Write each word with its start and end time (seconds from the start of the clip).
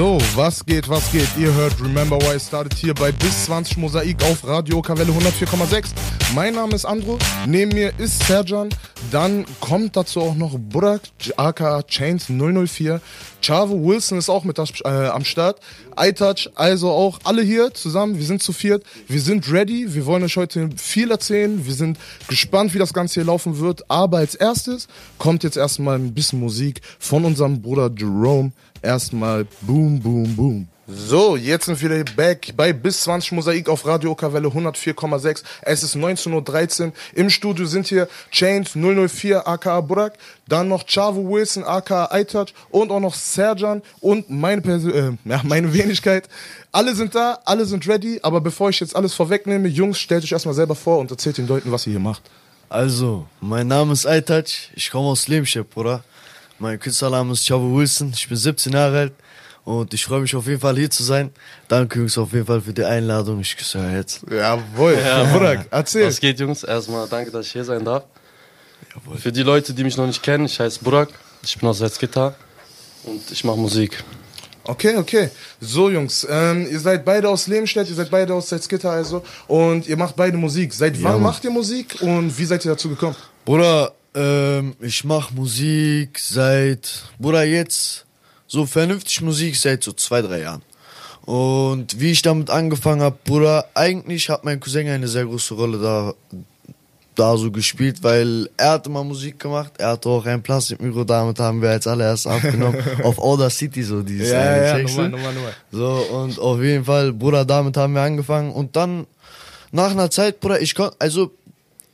So, 0.00 0.16
was 0.34 0.64
geht, 0.64 0.88
was 0.88 1.12
geht? 1.12 1.28
Ihr 1.36 1.52
hört 1.52 1.78
Remember 1.78 2.18
Why 2.22 2.36
I 2.36 2.40
Started 2.40 2.72
hier 2.72 2.94
bei 2.94 3.12
bis 3.12 3.44
20 3.44 3.76
Mosaik 3.76 4.24
auf 4.24 4.46
Radio 4.46 4.80
Kavelle 4.80 5.12
104,6. 5.12 5.88
Mein 6.34 6.54
Name 6.54 6.74
ist 6.74 6.86
Andro, 6.86 7.18
neben 7.46 7.74
mir 7.74 7.92
ist 7.98 8.22
Serjan, 8.26 8.70
dann 9.10 9.44
kommt 9.60 9.96
dazu 9.96 10.20
auch 10.20 10.34
noch 10.34 10.56
Burak, 10.58 11.02
aka 11.36 11.82
Chains 11.82 12.28
004. 12.30 13.02
Chavo 13.42 13.84
Wilson 13.84 14.16
ist 14.16 14.30
auch 14.30 14.44
mit 14.44 14.58
äh, 14.58 14.88
am 14.88 15.24
Start. 15.24 15.60
iTouch, 15.98 16.48
also 16.54 16.90
auch 16.90 17.18
alle 17.24 17.42
hier 17.42 17.74
zusammen. 17.74 18.16
Wir 18.16 18.24
sind 18.24 18.42
zu 18.42 18.52
viert. 18.52 18.84
Wir 19.08 19.20
sind 19.20 19.50
ready. 19.52 19.92
Wir 19.94 20.06
wollen 20.06 20.22
euch 20.22 20.36
heute 20.36 20.70
viel 20.76 21.10
erzählen. 21.10 21.66
Wir 21.66 21.74
sind 21.74 21.98
gespannt, 22.28 22.72
wie 22.74 22.78
das 22.78 22.92
Ganze 22.94 23.14
hier 23.14 23.24
laufen 23.24 23.58
wird. 23.58 23.90
Aber 23.90 24.18
als 24.18 24.34
erstes 24.34 24.88
kommt 25.18 25.42
jetzt 25.42 25.56
erstmal 25.56 25.96
ein 25.96 26.14
bisschen 26.14 26.38
Musik 26.38 26.80
von 26.98 27.24
unserem 27.24 27.60
Bruder 27.60 27.90
Jerome. 27.96 28.52
Erstmal 28.82 29.46
Boom, 29.62 30.00
Boom, 30.00 30.36
Boom. 30.36 30.68
So, 30.92 31.36
jetzt 31.36 31.66
sind 31.66 31.80
wir 31.80 32.04
back 32.16 32.52
bei 32.56 32.72
bis 32.72 33.02
20 33.02 33.32
Mosaik 33.32 33.68
auf 33.68 33.86
Radio 33.86 34.10
Okawelle 34.10 34.48
104,6. 34.48 35.44
Es 35.62 35.84
ist 35.84 35.94
19.13 35.94 36.86
Uhr. 36.86 36.92
Im 37.14 37.30
Studio 37.30 37.64
sind 37.66 37.86
hier 37.86 38.08
Chains 38.32 38.72
004 38.74 39.46
aka 39.46 39.80
Burak, 39.82 40.18
dann 40.48 40.66
noch 40.66 40.84
Chavo 40.84 41.28
Wilson 41.28 41.62
aka 41.62 42.08
iTouch 42.12 42.48
und 42.70 42.90
auch 42.90 42.98
noch 42.98 43.14
Serjan 43.14 43.82
und 44.00 44.30
meine, 44.30 44.62
Persön 44.62 45.18
äh, 45.24 45.28
ja, 45.28 45.40
meine 45.44 45.72
Wenigkeit. 45.72 46.28
Alle 46.72 46.96
sind 46.96 47.14
da, 47.14 47.38
alle 47.44 47.66
sind 47.66 47.86
ready, 47.86 48.18
aber 48.22 48.40
bevor 48.40 48.70
ich 48.70 48.80
jetzt 48.80 48.96
alles 48.96 49.14
vorwegnehme, 49.14 49.68
Jungs, 49.68 49.98
stellt 49.98 50.24
euch 50.24 50.32
erstmal 50.32 50.54
selber 50.54 50.74
vor 50.74 50.98
und 50.98 51.10
erzählt 51.10 51.38
den 51.38 51.46
Leuten, 51.46 51.70
was 51.70 51.86
ihr 51.86 51.92
hier 51.92 52.00
macht. 52.00 52.22
Also, 52.68 53.26
mein 53.40 53.68
Name 53.68 53.92
ist 53.92 54.06
iTouch, 54.06 54.70
ich 54.74 54.90
komme 54.90 55.08
aus 55.08 55.28
Lemschep, 55.28 55.70
Bruder. 55.70 56.02
Mein 56.60 56.78
Künstlername 56.78 57.32
ist 57.32 57.46
Chavo 57.46 57.74
Wilson, 57.74 58.12
ich 58.14 58.28
bin 58.28 58.36
17 58.36 58.74
Jahre 58.74 58.98
alt. 58.98 59.12
Und 59.64 59.94
ich 59.94 60.04
freue 60.04 60.20
mich 60.20 60.36
auf 60.36 60.46
jeden 60.46 60.60
Fall 60.60 60.76
hier 60.76 60.90
zu 60.90 61.02
sein. 61.02 61.30
Danke, 61.68 61.98
Jungs, 61.98 62.18
auf 62.18 62.34
jeden 62.34 62.44
Fall 62.44 62.60
für 62.60 62.74
die 62.74 62.84
Einladung. 62.84 63.40
Ich 63.40 63.56
küsse 63.56 63.78
euch 63.78 63.94
jetzt. 63.94 64.20
Jawohl. 64.30 64.98
Ja, 65.02 65.24
Burak, 65.24 65.68
erzähl. 65.70 66.06
Was 66.06 66.20
geht, 66.20 66.38
Jungs? 66.38 66.62
Erstmal 66.62 67.08
danke, 67.08 67.30
dass 67.30 67.46
ich 67.46 67.52
hier 67.52 67.64
sein 67.64 67.82
darf. 67.82 68.04
Jawohl. 68.94 69.16
Für 69.16 69.32
die 69.32 69.42
Leute, 69.42 69.72
die 69.72 69.82
mich 69.84 69.96
noch 69.96 70.06
nicht 70.06 70.22
kennen, 70.22 70.44
ich 70.44 70.60
heiße 70.60 70.84
Burak. 70.84 71.08
Ich 71.42 71.56
bin 71.56 71.66
aus 71.66 71.78
Salzgitter 71.78 72.34
und 73.04 73.30
ich 73.30 73.42
mache 73.42 73.56
Musik. 73.56 74.04
Okay, 74.64 74.96
okay. 74.96 75.30
So, 75.60 75.88
Jungs, 75.88 76.26
ähm, 76.28 76.68
ihr 76.70 76.80
seid 76.80 77.06
beide 77.06 77.30
aus 77.30 77.46
Lehmstedt, 77.46 77.88
ihr 77.88 77.94
seid 77.94 78.10
beide 78.10 78.34
aus 78.34 78.50
Salzgitter 78.50 78.90
also 78.90 79.22
und 79.46 79.88
ihr 79.88 79.96
macht 79.96 80.14
beide 80.14 80.36
Musik. 80.36 80.74
Seit 80.74 80.98
ja, 80.98 81.04
wann 81.04 81.22
macht 81.22 81.42
ihr 81.42 81.50
Musik 81.50 81.96
und 82.02 82.36
wie 82.38 82.44
seid 82.44 82.66
ihr 82.66 82.72
dazu 82.72 82.90
gekommen? 82.90 83.16
Bruder, 83.46 83.94
ähm, 84.14 84.74
ich 84.80 85.04
mache 85.04 85.34
Musik 85.34 86.18
seit, 86.18 87.04
Bruder, 87.18 87.44
jetzt 87.44 88.06
so 88.46 88.66
vernünftig 88.66 89.20
Musik 89.22 89.56
seit 89.56 89.84
so 89.84 89.92
zwei, 89.92 90.22
drei 90.22 90.40
Jahren. 90.40 90.62
Und 91.24 92.00
wie 92.00 92.10
ich 92.10 92.22
damit 92.22 92.50
angefangen 92.50 93.02
habe, 93.02 93.16
Bruder, 93.24 93.68
eigentlich 93.74 94.28
hat 94.28 94.44
mein 94.44 94.58
Cousin 94.58 94.88
eine 94.88 95.06
sehr 95.06 95.24
große 95.24 95.54
Rolle 95.54 95.78
da, 95.78 96.14
da 97.14 97.36
so 97.36 97.50
gespielt, 97.52 98.02
weil 98.02 98.48
er 98.56 98.72
hat 98.72 98.86
immer 98.86 99.04
Musik 99.04 99.38
gemacht, 99.38 99.74
er 99.78 99.90
hatte 99.90 100.08
auch 100.08 100.26
ein 100.26 100.42
Plastikmikro, 100.42 101.04
damit 101.04 101.38
haben 101.38 101.62
wir 101.62 101.70
als 101.70 101.86
allererst 101.86 102.26
abgenommen, 102.26 102.82
auf 103.04 103.18
Order 103.18 103.50
City 103.50 103.82
so 103.82 104.02
dieses 104.02 104.30
ja, 104.30 104.56
ja, 104.56 104.78
ja, 104.78 104.88
Nummer, 104.88 105.08
Nummer, 105.08 105.32
Nummer. 105.32 105.52
So, 105.70 105.88
und 106.16 106.38
auf 106.40 106.60
jeden 106.60 106.84
Fall, 106.84 107.12
Bruder, 107.12 107.44
damit 107.44 107.76
haben 107.76 107.92
wir 107.92 108.02
angefangen 108.02 108.50
und 108.50 108.74
dann, 108.74 109.06
nach 109.70 109.92
einer 109.92 110.10
Zeit, 110.10 110.40
Bruder, 110.40 110.60
ich 110.60 110.74
konnte, 110.74 110.96
also, 110.98 111.30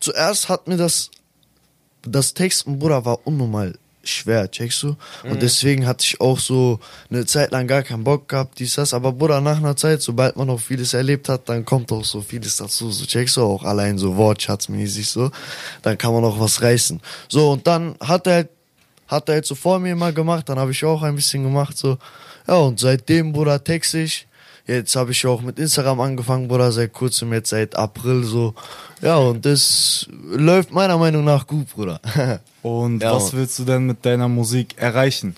zuerst 0.01 0.49
hat 0.49 0.69
mir 0.69 0.79
das, 0.79 1.11
das 2.07 2.35
Texten, 2.35 2.79
Bruder, 2.79 3.05
war 3.05 3.27
unnormal 3.27 3.75
schwer, 4.09 4.51
checkst 4.51 4.83
du? 4.83 4.97
Und 5.25 5.35
mhm. 5.35 5.41
deswegen 5.41 5.87
hatte 5.87 6.05
ich 6.05 6.21
auch 6.21 6.39
so 6.39 6.81
eine 7.11 7.27
Zeit 7.27 7.51
lang 7.51 7.67
gar 7.67 7.83
keinen 7.83 8.05
Bock 8.05 8.29
gehabt, 8.29 8.59
dies, 8.59 8.75
das. 8.75 8.95
Aber 8.95 9.13
Bruder, 9.13 9.41
nach 9.41 9.59
einer 9.59 9.77
Zeit, 9.77 10.03
sobald 10.03 10.37
man 10.37 10.49
auch 10.51 10.61
vieles 10.61 10.95
erlebt 10.95 11.29
hat, 11.29 11.49
dann 11.49 11.65
kommt 11.65 11.93
auch 11.93 12.05
so 12.05 12.21
vieles 12.21 12.57
dazu. 12.57 12.91
So 12.91 13.05
checkst 13.05 13.37
du 13.37 13.43
auch 13.43 13.65
allein 13.65 13.99
so 13.99 14.17
wortschatzmäßig 14.17 15.09
so. 15.09 15.31
Dann 15.83 15.99
kann 15.99 16.13
man 16.13 16.25
auch 16.25 16.39
was 16.39 16.63
reißen. 16.63 17.01
So, 17.29 17.53
und 17.53 17.67
dann 17.67 17.97
hat 18.01 18.27
er 18.27 18.35
halt, 18.35 18.49
hat 19.09 19.29
er 19.29 19.37
halt 19.37 19.47
so 19.47 19.55
vor 19.55 19.79
mir 19.79 19.93
immer 19.93 20.13
gemacht, 20.13 20.49
dann 20.49 20.59
habe 20.59 20.73
ich 20.73 20.85
auch 20.85 21.03
ein 21.03 21.17
bisschen 21.17 21.43
gemacht, 21.43 21.77
so. 21.77 21.99
Ja, 22.49 22.55
und 22.55 22.79
seitdem, 22.79 23.33
Bruder, 23.33 23.63
texte 23.63 23.99
ich 23.99 24.27
Jetzt 24.67 24.97
habe 24.97 25.13
ich 25.13 25.25
auch 25.27 25.43
mit 25.43 25.59
Instagram 25.61 26.01
angefangen, 26.01 26.49
Bruder, 26.49 26.73
seit 26.73 26.93
kurzem, 26.93 27.33
jetzt 27.33 27.51
seit 27.51 27.77
April 27.77 28.25
so. 28.25 28.55
Ja, 29.01 29.17
und 29.17 29.45
das 29.47 30.09
läuft 30.25 30.73
meiner 30.73 30.99
Meinung 30.99 31.25
nach 31.25 31.47
gut, 31.47 31.69
Bruder. 31.73 32.01
Und 32.63 33.01
ja, 33.01 33.15
was 33.15 33.33
willst 33.33 33.61
du 33.61 33.65
denn 33.65 33.87
mit 33.87 34.05
deiner 34.05 34.29
Musik 34.29 34.75
erreichen? 34.77 35.37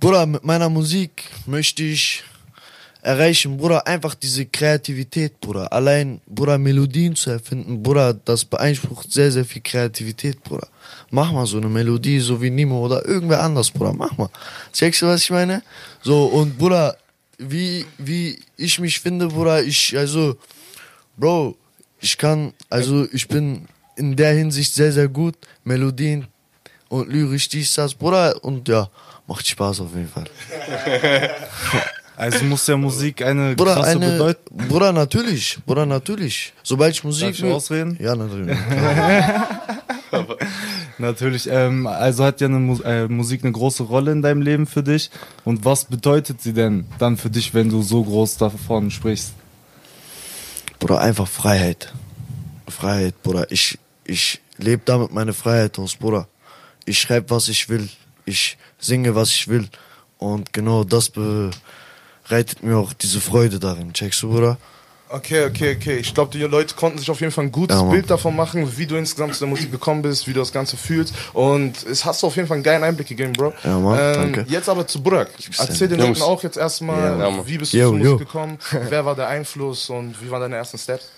Bruder, 0.00 0.26
mit 0.26 0.42
meiner 0.42 0.68
Musik 0.68 1.30
möchte 1.46 1.84
ich 1.84 2.24
erreichen, 3.02 3.56
Bruder, 3.56 3.86
einfach 3.86 4.14
diese 4.14 4.46
Kreativität, 4.46 5.40
Bruder. 5.40 5.72
Allein, 5.72 6.20
Bruder, 6.26 6.58
Melodien 6.58 7.14
zu 7.14 7.30
erfinden, 7.30 7.82
Bruder, 7.82 8.14
das 8.14 8.44
beeinsprucht 8.44 9.12
sehr, 9.12 9.30
sehr 9.30 9.44
viel 9.44 9.62
Kreativität, 9.62 10.42
Bruder. 10.42 10.66
Mach 11.10 11.30
mal 11.30 11.46
so 11.46 11.58
eine 11.58 11.68
Melodie, 11.68 12.18
so 12.18 12.42
wie 12.42 12.50
Nimo 12.50 12.84
oder 12.84 13.06
irgendwer 13.06 13.42
anders, 13.42 13.70
Bruder, 13.70 13.92
mach 13.92 14.16
mal. 14.16 14.30
Checkst 14.72 15.02
du, 15.02 15.06
was 15.06 15.22
ich 15.22 15.30
meine? 15.30 15.62
So, 16.02 16.24
und 16.24 16.58
Bruder, 16.58 16.96
wie, 17.48 17.86
wie 17.98 18.38
ich 18.56 18.78
mich 18.78 19.00
finde, 19.00 19.28
Bruder, 19.28 19.62
ich, 19.62 19.96
also, 19.96 20.36
Bro, 21.16 21.56
ich 22.00 22.18
kann, 22.18 22.52
also, 22.70 23.06
ich 23.12 23.28
bin 23.28 23.66
in 23.96 24.16
der 24.16 24.32
Hinsicht 24.34 24.74
sehr, 24.74 24.92
sehr 24.92 25.08
gut. 25.08 25.36
Melodien 25.64 26.26
und 26.88 27.08
lyrisch 27.08 27.48
dies, 27.48 27.74
das, 27.74 27.94
Bruder, 27.94 28.42
und 28.44 28.68
ja, 28.68 28.88
macht 29.26 29.46
Spaß 29.46 29.80
auf 29.80 29.94
jeden 29.94 30.08
Fall. 30.08 30.24
Also 32.16 32.44
muss 32.44 32.64
ja 32.68 32.76
Musik 32.76 33.22
eine 33.22 33.56
Bruder, 33.56 33.74
krasse 33.74 33.90
eine, 33.90 34.12
Bedeutung. 34.12 34.56
Bruder, 34.68 34.92
natürlich. 34.92 35.58
Bruder, 35.66 35.84
natürlich. 35.84 36.52
Sobald 36.62 36.94
ich 36.94 37.02
Musik. 37.02 37.36
Darf 37.36 37.38
ich 37.38 37.44
ausreden? 37.44 37.98
Ja, 38.00 38.14
natürlich. 38.14 38.56
natürlich. 40.98 41.48
Ähm, 41.50 41.86
also 41.86 42.24
hat 42.24 42.40
ja 42.40 42.48
eine 42.48 42.78
äh, 42.84 43.08
Musik 43.08 43.44
eine 43.44 43.52
große 43.52 43.82
Rolle 43.84 44.12
in 44.12 44.22
deinem 44.22 44.42
Leben 44.42 44.66
für 44.66 44.82
dich. 44.82 45.10
Und 45.44 45.64
was 45.64 45.84
bedeutet 45.86 46.40
sie 46.40 46.52
denn 46.52 46.86
dann 46.98 47.16
für 47.16 47.30
dich, 47.30 47.54
wenn 47.54 47.68
du 47.68 47.82
so 47.82 48.02
groß 48.02 48.36
davon 48.36 48.90
sprichst? 48.90 49.32
Bruder, 50.78 51.00
einfach 51.00 51.28
Freiheit. 51.28 51.92
Freiheit, 52.68 53.22
Bruder. 53.22 53.50
Ich, 53.50 53.78
ich 54.04 54.40
lebe 54.58 54.82
damit 54.84 55.12
meine 55.12 55.32
Freiheit 55.32 55.78
aus, 55.78 55.96
Bruder. 55.96 56.28
Ich 56.84 56.98
schreibe, 56.98 57.30
was 57.30 57.48
ich 57.48 57.68
will. 57.68 57.88
Ich 58.24 58.58
singe, 58.78 59.14
was 59.14 59.30
ich 59.30 59.48
will. 59.48 59.68
Und 60.18 60.52
genau 60.52 60.84
das 60.84 61.10
bereitet 61.10 62.62
mir 62.62 62.76
auch 62.76 62.92
diese 62.92 63.20
Freude 63.20 63.58
darin. 63.58 63.92
Checkst 63.92 64.22
du, 64.22 64.30
Bruder? 64.30 64.58
Okay, 65.14 65.46
okay, 65.46 65.76
okay. 65.76 65.96
Ich 65.98 66.12
glaube, 66.12 66.32
die 66.32 66.42
Leute 66.42 66.74
konnten 66.74 66.98
sich 66.98 67.08
auf 67.08 67.20
jeden 67.20 67.30
Fall 67.30 67.44
ein 67.44 67.52
gutes 67.52 67.80
ja, 67.80 67.84
Bild 67.84 68.10
davon 68.10 68.34
machen, 68.34 68.76
wie 68.76 68.84
du 68.84 68.96
insgesamt 68.96 69.34
zu 69.34 69.40
der 69.40 69.48
Musik 69.48 69.70
gekommen 69.70 70.02
bist, 70.02 70.26
wie 70.26 70.32
du 70.32 70.40
das 70.40 70.52
Ganze 70.52 70.76
fühlst. 70.76 71.14
Und 71.32 71.84
es 71.84 72.04
hast 72.04 72.22
du 72.22 72.26
auf 72.26 72.34
jeden 72.34 72.48
Fall 72.48 72.56
einen 72.56 72.64
geilen 72.64 72.82
Einblick 72.82 73.06
gegeben, 73.06 73.32
Bro. 73.32 73.52
Ja, 73.62 73.78
Mann, 73.78 73.96
ähm, 73.96 74.14
danke. 74.14 74.46
Jetzt 74.48 74.68
aber 74.68 74.84
zu 74.88 75.00
Burak. 75.00 75.30
Erzähl 75.56 75.86
den 75.86 76.00
Leuten 76.00 76.20
auch 76.20 76.42
jetzt 76.42 76.56
erstmal, 76.56 77.20
ja, 77.20 77.46
wie 77.46 77.58
bist 77.58 77.72
du 77.72 77.76
yo, 77.76 77.90
zur 77.90 77.98
Musik 77.98 78.18
gekommen, 78.18 78.58
wer 78.88 79.04
war 79.04 79.14
der 79.14 79.28
Einfluss 79.28 79.88
und 79.88 80.20
wie 80.20 80.28
waren 80.32 80.40
deine 80.40 80.56
ersten 80.56 80.78
Steps? 80.78 81.10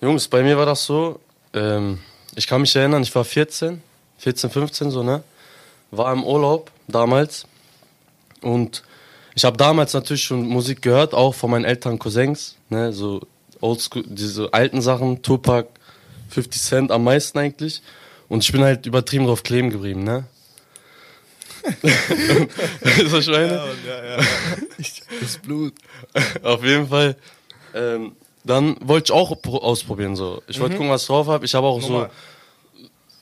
Jungs, 0.00 0.28
bei 0.28 0.44
mir 0.44 0.56
war 0.56 0.66
das 0.66 0.84
so, 0.84 1.18
ähm, 1.52 1.98
ich 2.36 2.46
kann 2.46 2.60
mich 2.60 2.76
erinnern, 2.76 3.02
ich 3.02 3.12
war 3.12 3.24
14, 3.24 3.82
14, 4.18 4.50
15 4.50 4.90
so, 4.92 5.02
ne? 5.02 5.24
War 5.90 6.12
im 6.12 6.22
Urlaub 6.22 6.70
damals 6.86 7.44
und 8.40 8.84
ich 9.36 9.44
habe 9.44 9.58
damals 9.58 9.92
natürlich 9.92 10.24
schon 10.24 10.48
Musik 10.48 10.80
gehört, 10.80 11.12
auch 11.12 11.34
von 11.34 11.50
meinen 11.50 11.66
Eltern 11.66 11.98
Cousins, 11.98 12.56
ne? 12.70 12.92
So 12.92 13.20
Oldschool, 13.60 14.02
diese 14.06 14.52
alten 14.52 14.80
Sachen, 14.80 15.20
Tupac, 15.22 15.68
50 16.30 16.62
Cent 16.62 16.90
am 16.90 17.04
meisten 17.04 17.38
eigentlich. 17.38 17.82
Und 18.28 18.42
ich 18.42 18.50
bin 18.50 18.62
halt 18.62 18.86
übertrieben 18.86 19.26
drauf 19.26 19.42
kleben 19.42 19.68
geblieben, 19.68 20.04
ne? 20.04 20.24
so 23.08 23.18
ich 23.18 23.26
meine? 23.26 23.52
Ja, 23.52 23.66
ja, 23.86 24.16
ja. 24.16 24.24
Das 25.20 25.38
Blut. 25.38 25.74
Auf 26.42 26.64
jeden 26.64 26.88
Fall. 26.88 27.16
Ähm, 27.74 28.16
dann 28.42 28.76
wollte 28.80 29.12
ich 29.12 29.12
auch 29.12 29.36
ausprobieren. 29.44 30.16
So. 30.16 30.42
Ich 30.46 30.58
wollte 30.60 30.74
mhm. 30.74 30.78
gucken, 30.78 30.92
was 30.92 31.02
ich 31.02 31.08
drauf 31.08 31.26
habe. 31.26 31.44
Ich 31.44 31.54
habe 31.54 31.66
auch 31.66 31.80
Normal. 31.80 32.06
so 32.06 32.10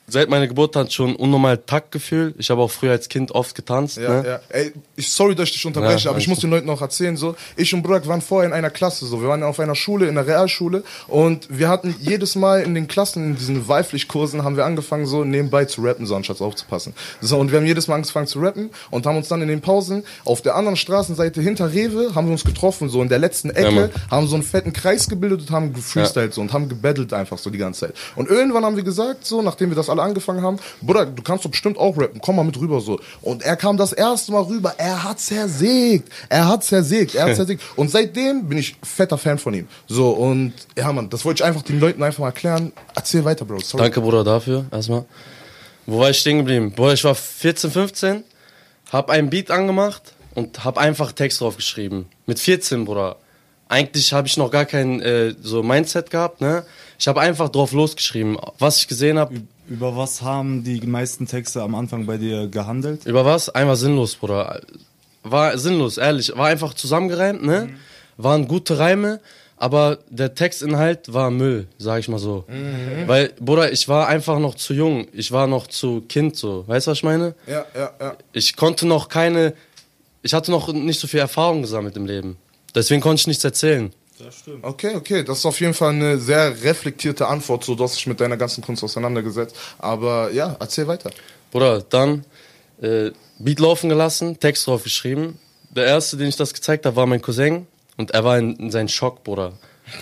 seit 0.07 0.29
meiner 0.29 0.47
Geburt 0.47 0.75
hat 0.75 0.93
schon 0.93 1.15
unnormal 1.15 1.57
Taktgefühl. 1.57 2.35
Ich 2.37 2.49
habe 2.49 2.61
auch 2.61 2.71
früher 2.71 2.91
als 2.91 3.09
Kind 3.09 3.31
oft 3.31 3.55
getanzt. 3.55 3.97
Ja, 3.97 4.21
ne? 4.21 4.27
ja. 4.27 4.39
Ey, 4.49 4.73
ich, 4.95 5.11
sorry, 5.11 5.35
dass 5.35 5.49
ich 5.49 5.53
dich 5.53 5.65
unterbreche, 5.65 6.05
ja, 6.05 6.11
aber 6.11 6.19
ich 6.19 6.27
muss 6.27 6.39
den 6.39 6.49
Leuten 6.49 6.67
noch 6.67 6.81
erzählen, 6.81 7.17
so, 7.17 7.35
ich 7.55 7.73
und 7.73 7.81
Burak 7.81 8.07
waren 8.07 8.21
vorher 8.21 8.47
in 8.47 8.53
einer 8.53 8.69
Klasse, 8.69 9.05
so, 9.05 9.21
wir 9.21 9.27
waren 9.27 9.43
auf 9.43 9.59
einer 9.59 9.75
Schule, 9.75 10.07
in 10.07 10.15
der 10.15 10.27
Realschule 10.27 10.83
und 11.07 11.47
wir 11.49 11.69
hatten 11.69 11.95
jedes 11.99 12.35
Mal 12.35 12.61
in 12.61 12.75
den 12.75 12.87
Klassen, 12.87 13.31
in 13.31 13.35
diesen 13.35 13.67
Wahlpflichtkursen, 13.67 14.43
haben 14.43 14.57
wir 14.57 14.65
angefangen, 14.65 15.05
so 15.05 15.23
nebenbei 15.23 15.65
zu 15.65 15.81
rappen, 15.81 16.05
so 16.05 16.15
anstatt 16.15 16.39
aufzupassen. 16.41 16.93
So, 17.21 17.37
und 17.37 17.51
wir 17.51 17.59
haben 17.59 17.65
jedes 17.65 17.87
Mal 17.87 17.95
angefangen 17.95 18.27
zu 18.27 18.39
rappen 18.39 18.69
und 18.91 19.05
haben 19.05 19.17
uns 19.17 19.27
dann 19.27 19.41
in 19.41 19.47
den 19.47 19.61
Pausen 19.61 20.03
auf 20.23 20.41
der 20.41 20.55
anderen 20.55 20.77
Straßenseite 20.77 21.41
hinter 21.41 21.73
Rewe, 21.73 22.13
haben 22.13 22.27
wir 22.27 22.33
uns 22.33 22.43
getroffen, 22.43 22.89
so 22.89 23.01
in 23.01 23.09
der 23.09 23.19
letzten 23.19 23.49
Ecke, 23.49 23.91
ja, 23.93 24.11
haben 24.11 24.27
so 24.27 24.35
einen 24.35 24.43
fetten 24.43 24.73
Kreis 24.73 25.09
gebildet 25.09 25.41
und 25.41 25.51
haben 25.51 25.73
gefreestylt, 25.73 26.33
so, 26.33 26.41
und 26.41 26.53
haben 26.53 26.69
gebettelt 26.69 27.11
einfach 27.13 27.37
so 27.37 27.49
die 27.49 27.57
ganze 27.57 27.87
Zeit. 27.87 27.95
Und 28.15 28.29
irgendwann 28.29 28.63
haben 28.63 28.75
wir 28.75 28.83
gesagt, 28.83 29.25
so, 29.25 29.41
nachdem 29.41 29.69
wir 29.69 29.75
das 29.75 29.89
alle 29.95 30.07
angefangen 30.07 30.41
haben, 30.41 30.59
Bruder, 30.81 31.05
du 31.05 31.23
kannst 31.23 31.45
doch 31.45 31.51
bestimmt 31.51 31.77
auch 31.77 31.97
rappen, 31.97 32.19
komm 32.21 32.35
mal 32.35 32.43
mit 32.43 32.59
rüber 32.59 32.81
so. 32.81 32.99
Und 33.21 33.43
er 33.43 33.55
kam 33.55 33.77
das 33.77 33.93
erste 33.93 34.31
Mal 34.31 34.43
rüber, 34.43 34.75
er 34.77 35.03
hat 35.03 35.19
zersägt, 35.19 36.09
er 36.29 36.47
hat 36.47 36.63
zersägt, 36.63 37.15
er 37.15 37.25
hat 37.25 37.35
zersägt. 37.35 37.63
Und 37.75 37.89
seitdem 37.89 38.47
bin 38.47 38.57
ich 38.57 38.75
fetter 38.83 39.17
Fan 39.17 39.37
von 39.37 39.53
ihm. 39.53 39.67
So, 39.87 40.11
und 40.11 40.53
ja, 40.77 40.91
Mann, 40.91 41.09
das 41.09 41.25
wollte 41.25 41.43
ich 41.43 41.45
einfach 41.45 41.61
den 41.61 41.79
Leuten 41.79 42.03
einfach 42.03 42.19
mal 42.19 42.27
erklären. 42.27 42.71
Erzähl 42.93 43.23
weiter, 43.25 43.45
Bro. 43.45 43.59
Sorry. 43.59 43.83
Danke, 43.83 44.01
Bruder, 44.01 44.23
dafür 44.23 44.65
erstmal. 44.71 45.05
Wo 45.85 45.99
war 45.99 46.09
ich 46.09 46.19
stehen 46.19 46.37
geblieben? 46.39 46.71
Bruder, 46.71 46.93
ich 46.93 47.03
war 47.03 47.15
14, 47.15 47.71
15, 47.71 48.23
hab 48.91 49.09
einen 49.09 49.29
Beat 49.29 49.51
angemacht 49.51 50.13
und 50.33 50.65
hab 50.65 50.77
einfach 50.77 51.11
Text 51.11 51.41
drauf 51.41 51.55
geschrieben. 51.57 52.07
Mit 52.25 52.39
14, 52.39 52.85
Bruder. 52.85 53.17
Eigentlich 53.67 54.13
habe 54.13 54.27
ich 54.27 54.37
noch 54.37 54.51
gar 54.51 54.65
kein 54.65 55.01
äh, 55.01 55.33
so 55.41 55.63
Mindset 55.63 56.11
gehabt, 56.11 56.41
ne? 56.41 56.65
Ich 56.99 57.07
habe 57.07 57.19
einfach 57.19 57.49
drauf 57.49 57.71
losgeschrieben, 57.71 58.37
was 58.59 58.77
ich 58.77 58.87
gesehen 58.87 59.17
habe. 59.17 59.41
Über 59.67 59.95
was 59.95 60.21
haben 60.21 60.63
die 60.63 60.79
meisten 60.85 61.25
Texte 61.25 61.61
am 61.61 61.75
Anfang 61.75 62.05
bei 62.05 62.17
dir 62.17 62.47
gehandelt? 62.47 63.05
Über 63.05 63.25
was? 63.25 63.49
Einfach 63.49 63.75
sinnlos, 63.75 64.15
Bruder. 64.15 64.61
War 65.23 65.57
sinnlos, 65.57 65.97
ehrlich. 65.97 66.31
War 66.35 66.47
einfach 66.47 66.73
zusammengereimt, 66.73 67.43
ne? 67.43 67.69
Waren 68.17 68.47
gute 68.47 68.77
Reime, 68.77 69.19
aber 69.57 69.97
der 70.09 70.35
Textinhalt 70.35 71.11
war 71.13 71.31
Müll, 71.31 71.67
sag 71.77 71.99
ich 71.99 72.07
mal 72.07 72.19
so. 72.19 72.45
Weil, 73.07 73.33
Bruder, 73.39 73.71
ich 73.71 73.87
war 73.89 74.07
einfach 74.07 74.39
noch 74.39 74.55
zu 74.55 74.73
jung. 74.73 75.07
Ich 75.13 75.31
war 75.31 75.47
noch 75.47 75.67
zu 75.67 76.01
Kind, 76.01 76.35
so. 76.35 76.63
Weißt 76.67 76.87
du, 76.87 76.91
was 76.91 76.99
ich 76.99 77.03
meine? 77.03 77.33
Ja, 77.47 77.65
ja, 77.75 77.91
ja. 77.99 78.15
Ich 78.33 78.55
konnte 78.55 78.85
noch 78.85 79.09
keine. 79.09 79.53
Ich 80.21 80.33
hatte 80.33 80.51
noch 80.51 80.71
nicht 80.71 80.99
so 80.99 81.07
viel 81.07 81.19
Erfahrung 81.19 81.61
gesammelt 81.61 81.97
im 81.97 82.05
Leben. 82.05 82.37
Deswegen 82.73 83.01
konnte 83.01 83.21
ich 83.21 83.27
nichts 83.27 83.43
erzählen. 83.43 83.91
Okay, 84.61 84.95
okay, 84.95 85.23
das 85.23 85.39
ist 85.39 85.45
auf 85.45 85.59
jeden 85.59 85.73
Fall 85.73 85.91
eine 85.91 86.17
sehr 86.17 86.63
reflektierte 86.63 87.27
Antwort, 87.27 87.63
so 87.63 87.75
du 87.75 87.83
hast 87.83 87.95
dich 87.95 88.07
mit 88.07 88.19
deiner 88.19 88.37
ganzen 88.37 88.63
Kunst 88.63 88.83
auseinandergesetzt. 88.83 89.55
Aber 89.77 90.31
ja, 90.31 90.55
erzähl 90.59 90.87
weiter. 90.87 91.11
Bruder, 91.51 91.81
dann 91.89 92.25
äh, 92.81 93.11
Beat 93.39 93.59
laufen 93.59 93.89
gelassen, 93.89 94.39
Text 94.39 94.67
drauf 94.67 94.83
geschrieben. 94.83 95.39
Der 95.69 95.85
erste, 95.85 96.15
den 96.17 96.27
ich 96.27 96.37
das 96.37 96.53
gezeigt 96.53 96.85
habe, 96.85 96.95
war 96.95 97.05
mein 97.05 97.21
Cousin 97.21 97.67
und 97.97 98.11
er 98.11 98.23
war 98.23 98.37
in, 98.37 98.55
in 98.55 98.71
seinen 98.71 98.87
Schock, 98.87 99.23
Bruder. 99.23 99.53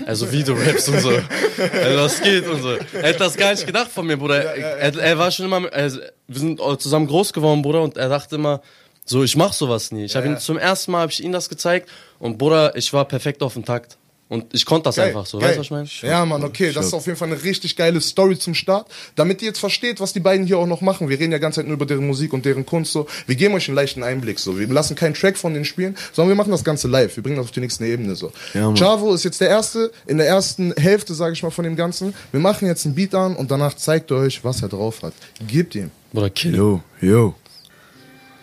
Also 0.05 0.31
wie 0.31 0.43
du 0.43 0.53
rappst 0.53 0.89
und 0.89 0.99
so. 0.99 1.11
Also, 1.57 1.99
was 1.99 2.21
geht 2.21 2.47
und 2.47 2.61
so. 2.61 2.71
Er 2.71 3.03
hätte 3.03 3.19
das 3.19 3.37
gar 3.37 3.51
nicht 3.51 3.65
gedacht 3.65 3.91
von 3.91 4.07
mir, 4.07 4.17
Bruder. 4.17 4.55
Er, 4.55 4.97
er 4.97 5.17
war 5.17 5.29
schon 5.29 5.45
immer, 5.45 5.71
also, 5.71 5.99
wir 6.27 6.39
sind 6.39 6.59
zusammen 6.79 7.05
groß 7.05 7.31
geworden, 7.31 7.61
Bruder, 7.61 7.81
und 7.83 7.97
er 7.97 8.09
dachte 8.09 8.35
immer, 8.35 8.61
so, 9.05 9.23
ich 9.23 9.35
mach 9.35 9.53
sowas 9.53 9.91
nie. 9.91 10.05
Ich 10.05 10.15
habe 10.15 10.27
ihn 10.27 10.37
zum 10.39 10.57
ersten 10.57 10.91
Mal, 10.91 11.01
habe 11.01 11.11
ich 11.11 11.23
ihm 11.23 11.31
das 11.31 11.49
gezeigt 11.49 11.89
und 12.19 12.37
Bruder, 12.37 12.75
ich 12.75 12.91
war 12.93 13.05
perfekt 13.05 13.43
auf 13.43 13.53
dem 13.53 13.65
Takt. 13.65 13.97
Und 14.33 14.51
ich 14.51 14.65
konnte 14.65 14.85
das 14.85 14.95
Geil, 14.95 15.09
einfach 15.09 15.27
so. 15.27 15.37
geil. 15.37 15.49
Weißt 15.49 15.57
du, 15.57 15.59
was 15.75 15.91
ich 15.91 16.01
meine? 16.01 16.11
Ja, 16.11 16.25
Mann, 16.25 16.43
okay, 16.43 16.71
das 16.71 16.87
ist 16.87 16.93
auf 16.95 17.05
jeden 17.05 17.19
Fall 17.19 17.27
eine 17.27 17.43
richtig 17.43 17.75
geile 17.75 18.01
Story 18.01 18.39
zum 18.39 18.55
Start. 18.55 18.87
Damit 19.15 19.43
ihr 19.43 19.49
jetzt 19.49 19.59
versteht, 19.59 19.99
was 19.99 20.11
die 20.11 20.21
beiden 20.21 20.47
hier 20.47 20.57
auch 20.57 20.65
noch 20.65 20.81
machen. 20.81 21.07
Wir 21.07 21.19
reden 21.19 21.31
ja 21.31 21.37
ganz 21.37 21.53
Zeit 21.53 21.67
nur 21.67 21.75
über 21.75 21.85
deren 21.85 22.07
Musik 22.07 22.33
und 22.33 22.43
deren 22.43 22.65
Kunst 22.65 22.93
so. 22.93 23.05
Wir 23.27 23.35
geben 23.35 23.53
euch 23.53 23.67
einen 23.67 23.75
leichten 23.75 24.01
Einblick 24.01 24.39
so. 24.39 24.57
Wir 24.57 24.67
lassen 24.67 24.95
keinen 24.95 25.13
Track 25.13 25.37
von 25.37 25.53
denen 25.53 25.65
spielen, 25.65 25.95
sondern 26.13 26.29
wir 26.29 26.35
machen 26.35 26.49
das 26.49 26.63
Ganze 26.63 26.87
live. 26.87 27.15
Wir 27.15 27.21
bringen 27.21 27.35
das 27.35 27.45
auf 27.45 27.51
die 27.51 27.59
nächste 27.59 27.85
Ebene 27.85 28.15
so. 28.15 28.31
Ja, 28.55 28.65
Mann. 28.65 28.75
Chavo 28.75 29.13
ist 29.13 29.23
jetzt 29.23 29.39
der 29.39 29.49
Erste 29.49 29.91
in 30.07 30.17
der 30.17 30.25
ersten 30.25 30.73
Hälfte, 30.77 31.13
sage 31.13 31.33
ich 31.33 31.43
mal, 31.43 31.51
von 31.51 31.63
dem 31.63 31.75
Ganzen. 31.75 32.15
Wir 32.31 32.39
machen 32.39 32.67
jetzt 32.67 32.87
einen 32.87 32.95
Beat 32.95 33.13
an 33.13 33.35
und 33.35 33.51
danach 33.51 33.75
zeigt 33.75 34.09
er 34.09 34.17
euch, 34.17 34.43
was 34.43 34.63
er 34.63 34.69
drauf 34.69 35.03
hat. 35.03 35.13
Gebt 35.45 35.75
ihm. 35.75 35.91
Bruder, 36.11 36.31
kill. 36.31 36.55
Yo, 36.55 36.81
yo. 37.01 37.35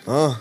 Ah. 0.07 0.37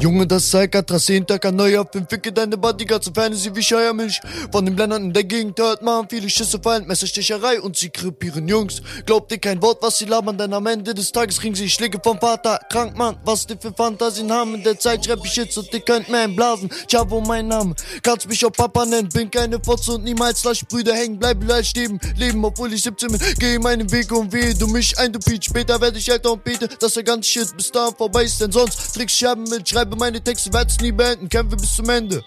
Junge, 0.00 0.26
das 0.26 0.48
zeigt 0.48 0.74
Atras 0.74 1.10
Tag 1.26 1.52
neu 1.52 1.78
auf 1.78 1.90
dem 1.90 2.08
Ficke 2.08 2.32
deine 2.32 2.56
Bodyguards 2.56 3.06
und 3.08 3.14
Fantasy 3.14 3.54
wie 3.54 3.62
Scheuermilch. 3.62 4.18
Von 4.50 4.64
den 4.64 4.74
Blendern 4.74 5.04
in 5.04 5.12
der 5.12 5.24
Gegend 5.24 5.58
hört 5.58 5.82
man 5.82 6.08
viele 6.08 6.30
Schüsse 6.30 6.58
fallen, 6.58 6.86
Messersticherei 6.86 7.60
und 7.60 7.76
sie 7.76 7.90
krepieren 7.90 8.48
Jungs. 8.48 8.80
Glaubt 9.04 9.30
ihr 9.30 9.36
kein 9.36 9.60
Wort, 9.60 9.82
was 9.82 9.98
sie 9.98 10.06
labern, 10.06 10.38
denn 10.38 10.54
am 10.54 10.66
Ende 10.66 10.94
des 10.94 11.12
Tages 11.12 11.38
kriegen 11.38 11.54
sie 11.54 11.68
Schläge 11.68 12.00
vom 12.02 12.18
Vater. 12.18 12.58
Krank, 12.70 12.96
Mann, 12.96 13.18
was 13.26 13.46
die 13.46 13.56
für 13.60 13.74
Fantasien 13.74 14.32
haben. 14.32 14.54
In 14.54 14.62
der 14.62 14.78
Zeit 14.78 15.04
schreib 15.04 15.20
ich 15.22 15.36
jetzt 15.36 15.58
und 15.58 15.70
ihr 15.70 15.80
könnt 15.80 16.08
mir 16.08 16.20
einblasen. 16.20 16.70
Chavo, 16.90 17.20
mein 17.20 17.48
Name. 17.48 17.74
Kannst 18.02 18.26
mich 18.26 18.42
auch 18.46 18.52
Papa 18.52 18.86
nennen, 18.86 19.10
bin 19.10 19.30
keine 19.30 19.60
Fotze 19.62 19.92
und 19.92 20.04
niemals 20.04 20.42
lass 20.44 20.64
Brüder 20.64 20.94
hängen. 20.94 21.18
Bleib 21.18 21.46
leicht 21.46 21.70
stehen, 21.70 22.00
leben, 22.16 22.42
obwohl 22.42 22.72
ich 22.72 22.82
17 22.84 23.10
bin. 23.10 23.20
Geh 23.38 23.58
meinen 23.58 23.92
Weg 23.92 24.10
und 24.12 24.32
wehe 24.32 24.54
du 24.54 24.66
mich 24.66 24.98
ein, 24.98 25.12
du 25.12 25.18
Peach. 25.18 25.44
Später 25.44 25.78
werde 25.78 25.98
ich 25.98 26.10
älter 26.10 26.32
und 26.32 26.42
bete, 26.42 26.68
dass 26.68 26.94
der 26.94 27.02
ganze 27.02 27.28
Shit 27.28 27.54
bis 27.54 27.70
dahin 27.70 27.94
vorbei 27.94 28.24
ist, 28.24 28.40
denn 28.40 28.50
sonst 28.50 28.94
trickst 28.94 29.18
Scherben 29.18 29.44
mit, 29.44 29.68
schreibe 29.68 29.89
meine 29.96 30.20
Texte, 30.22 30.52
werd's 30.52 30.80
nie 30.80 30.92
beenden, 30.92 31.28
kämpfe 31.28 31.56
bis 31.56 31.76
zum 31.76 31.88
Ende. 31.88 32.24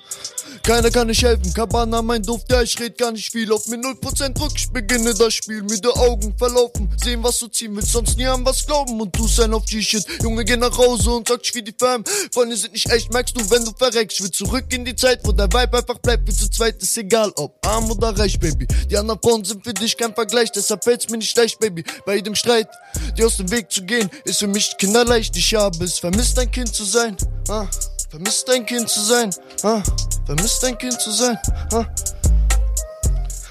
Keiner 0.63 0.89
kann 0.91 1.07
nicht 1.07 1.21
helfen, 1.21 1.53
Cabana, 1.53 2.01
mein 2.01 2.23
Duft, 2.23 2.49
ja, 2.49 2.61
ich 2.61 2.79
red 2.79 2.97
gar 2.97 3.11
nicht 3.11 3.29
viel. 3.29 3.51
Auf 3.51 3.67
mir 3.67 3.75
0% 3.75 4.29
Druck, 4.29 4.53
ich 4.55 4.71
beginne 4.71 5.13
das 5.13 5.33
Spiel. 5.33 5.61
Müde 5.61 5.93
Augen 5.93 6.33
verlaufen, 6.37 6.89
sehen, 7.03 7.21
was 7.21 7.37
du 7.39 7.47
ziehen 7.49 7.75
willst, 7.75 7.91
sonst 7.91 8.17
nie 8.17 8.25
an 8.25 8.45
was 8.45 8.65
glauben. 8.65 8.99
Und 9.01 9.13
du 9.13 9.27
sein 9.27 9.53
auf 9.53 9.65
G-Shit. 9.65 10.05
Junge, 10.21 10.45
geh 10.45 10.55
nach 10.55 10.77
Hause 10.77 11.11
und 11.11 11.27
sag 11.27 11.43
dich 11.43 11.53
wie 11.53 11.63
die 11.63 11.75
Fam. 11.77 12.05
Freunde 12.33 12.55
sind 12.55 12.71
nicht 12.71 12.89
echt, 12.89 13.11
merkst 13.11 13.35
du, 13.37 13.51
wenn 13.51 13.65
du 13.65 13.71
verreckst. 13.77 14.19
Ich 14.19 14.23
will 14.23 14.31
zurück 14.31 14.63
in 14.69 14.85
die 14.85 14.95
Zeit, 14.95 15.19
wo 15.25 15.33
der 15.33 15.51
Vibe 15.51 15.77
einfach 15.77 15.99
bleibt. 15.99 16.25
Wie 16.29 16.33
zu 16.33 16.49
zweit 16.49 16.81
ist 16.81 16.97
egal, 16.97 17.33
ob 17.35 17.53
arm 17.67 17.91
oder 17.91 18.17
reich, 18.17 18.39
Baby. 18.39 18.65
Die 18.89 18.97
anderen 18.97 19.19
Frauen 19.21 19.43
sind 19.43 19.65
für 19.65 19.73
dich 19.73 19.97
kein 19.97 20.15
Vergleich, 20.15 20.49
deshalb 20.49 20.85
fällt's 20.85 21.09
mir 21.09 21.17
nicht 21.17 21.35
leicht, 21.35 21.59
Baby. 21.59 21.83
Bei 22.05 22.15
jedem 22.15 22.35
Streit, 22.35 22.69
dir 23.17 23.25
aus 23.25 23.35
dem 23.35 23.51
Weg 23.51 23.69
zu 23.69 23.83
gehen, 23.83 24.09
ist 24.23 24.39
für 24.39 24.47
mich 24.47 24.77
kinderleicht. 24.77 25.35
Ich 25.35 25.53
habe 25.55 25.83
es 25.83 25.99
vermisst, 25.99 26.39
ein 26.39 26.49
Kind 26.49 26.73
zu 26.73 26.85
sein. 26.85 27.17
Ah. 27.49 27.67
Vermisst 28.13 28.47
ein 28.51 28.63
Kind 28.63 28.87
zu 28.87 28.99
sein, 29.01 29.31
ah, 29.63 29.81
vermisst 30.27 30.63
ein 30.65 30.77
Kind 30.77 31.01
zu 31.01 31.09
sein, 31.09 31.35
ah. 31.73 31.83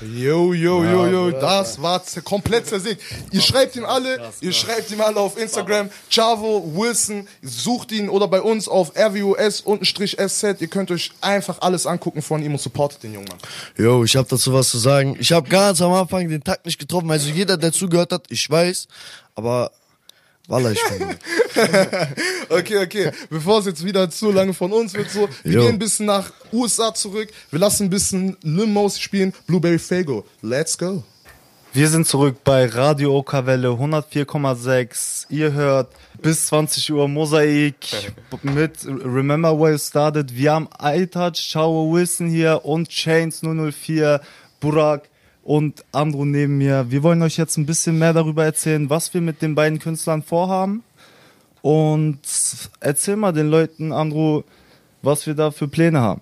Yo, 0.01 0.53
yo, 0.53 0.85
yo, 0.85 1.07
yo, 1.09 1.31
das 1.33 1.83
war 1.83 2.05
z- 2.05 2.23
komplett 2.25 2.69
zersägt. 2.69 3.03
Ihr 3.33 3.41
schreibt 3.41 3.75
ihm 3.75 3.85
alle, 3.85 4.31
ihr 4.41 4.53
schreibt 4.53 4.93
ihm 4.93 5.01
alle 5.01 5.19
auf 5.19 5.37
Instagram, 5.37 5.91
Chavo, 6.09 6.63
Wilson, 6.77 7.27
sucht 7.43 7.91
ihn 7.91 8.09
oder 8.09 8.29
bei 8.29 8.41
uns 8.41 8.69
auf 8.69 8.93
RWUS-SZ. 8.97 10.61
Ihr 10.61 10.69
könnt 10.69 10.93
euch 10.93 11.11
einfach 11.21 11.61
alles 11.61 11.85
angucken 11.87 12.23
von 12.23 12.41
ihm 12.41 12.53
und 12.53 12.61
supportet 12.61 13.03
den 13.03 13.15
Jungen. 13.15 13.29
Mann. 13.29 13.39
Yo, 13.77 14.05
ich 14.05 14.15
hab 14.17 14.29
dazu 14.29 14.53
was 14.53 14.71
zu 14.71 14.79
sagen. 14.79 15.17
Ich 15.19 15.33
hab 15.33 15.49
ganz 15.51 15.81
am 15.81 15.93
Anfang 15.93 16.29
den 16.29 16.43
Takt 16.45 16.67
nicht 16.67 16.79
getroffen. 16.79 17.11
Also 17.11 17.29
jeder, 17.31 17.57
der 17.57 17.73
zugehört 17.73 18.13
hat, 18.13 18.25
ich 18.29 18.49
weiß, 18.49 18.87
aber 19.35 19.71
Wallah, 20.49 20.73
ich 20.73 20.81
bin 20.99 21.09
Okay, 22.49 22.79
okay. 22.79 23.11
Bevor 23.31 23.61
es 23.61 23.67
jetzt 23.67 23.85
wieder 23.85 24.11
zu 24.11 24.31
lange 24.33 24.53
von 24.55 24.73
uns 24.73 24.93
wird, 24.95 25.11
so, 25.11 25.29
wir 25.45 25.53
Jo. 25.53 25.61
gehen 25.63 25.75
ein 25.75 25.79
bisschen 25.79 26.07
nach 26.07 26.33
USA 26.53 26.93
zurück. 26.95 27.29
Wir 27.51 27.59
lassen 27.61 27.85
ein 27.85 27.91
bisschen 27.91 28.37
Lil 28.43 28.67
Mos 28.67 28.99
spielen. 28.99 29.33
Blueberry 29.47 29.79
Fago. 29.79 30.25
Let's 30.43 30.77
go. 30.77 31.05
Wir 31.75 31.89
sind 31.89 32.07
zurück 32.07 32.37
bei 32.45 32.67
Radio 32.67 33.17
Okawelle 33.17 33.69
104,6. 33.69 35.27
Ihr 35.31 35.53
hört 35.55 35.91
bis 36.21 36.47
20 36.47 36.93
Uhr 36.93 37.09
Mosaik 37.09 37.77
mit 38.43 38.85
Remember 38.87 39.59
Where 39.59 39.73
You 39.73 39.79
Started. 39.79 40.35
Wir 40.37 40.53
haben 40.53 40.69
iTouch, 40.83 41.37
Chao 41.37 41.91
Wilson 41.91 42.29
hier 42.29 42.61
und 42.65 42.89
Chains 42.91 43.41
004, 43.43 44.21
Burak 44.61 45.09
und 45.43 45.85
Andro 45.93 46.25
neben 46.25 46.59
mir. 46.59 46.91
Wir 46.91 47.03
wollen 47.03 47.23
euch 47.23 47.37
jetzt 47.37 47.57
ein 47.57 47.67
bisschen 47.67 47.99
mehr 47.99 48.13
darüber 48.13 48.45
erzählen, 48.45 48.89
was 48.91 49.13
wir 49.15 49.21
mit 49.21 49.43
den 49.43 49.55
beiden 49.55 49.79
Künstlern 49.79 50.23
vorhaben. 50.23 50.83
Und 51.63 52.21
erzähl 52.81 53.17
mal 53.17 53.33
den 53.33 53.49
Leuten, 53.49 53.93
Andro, 53.93 54.45
was 55.03 55.27
wir 55.27 55.35
da 55.35 55.51
für 55.51 55.69
Pläne 55.69 56.01
haben. 56.01 56.21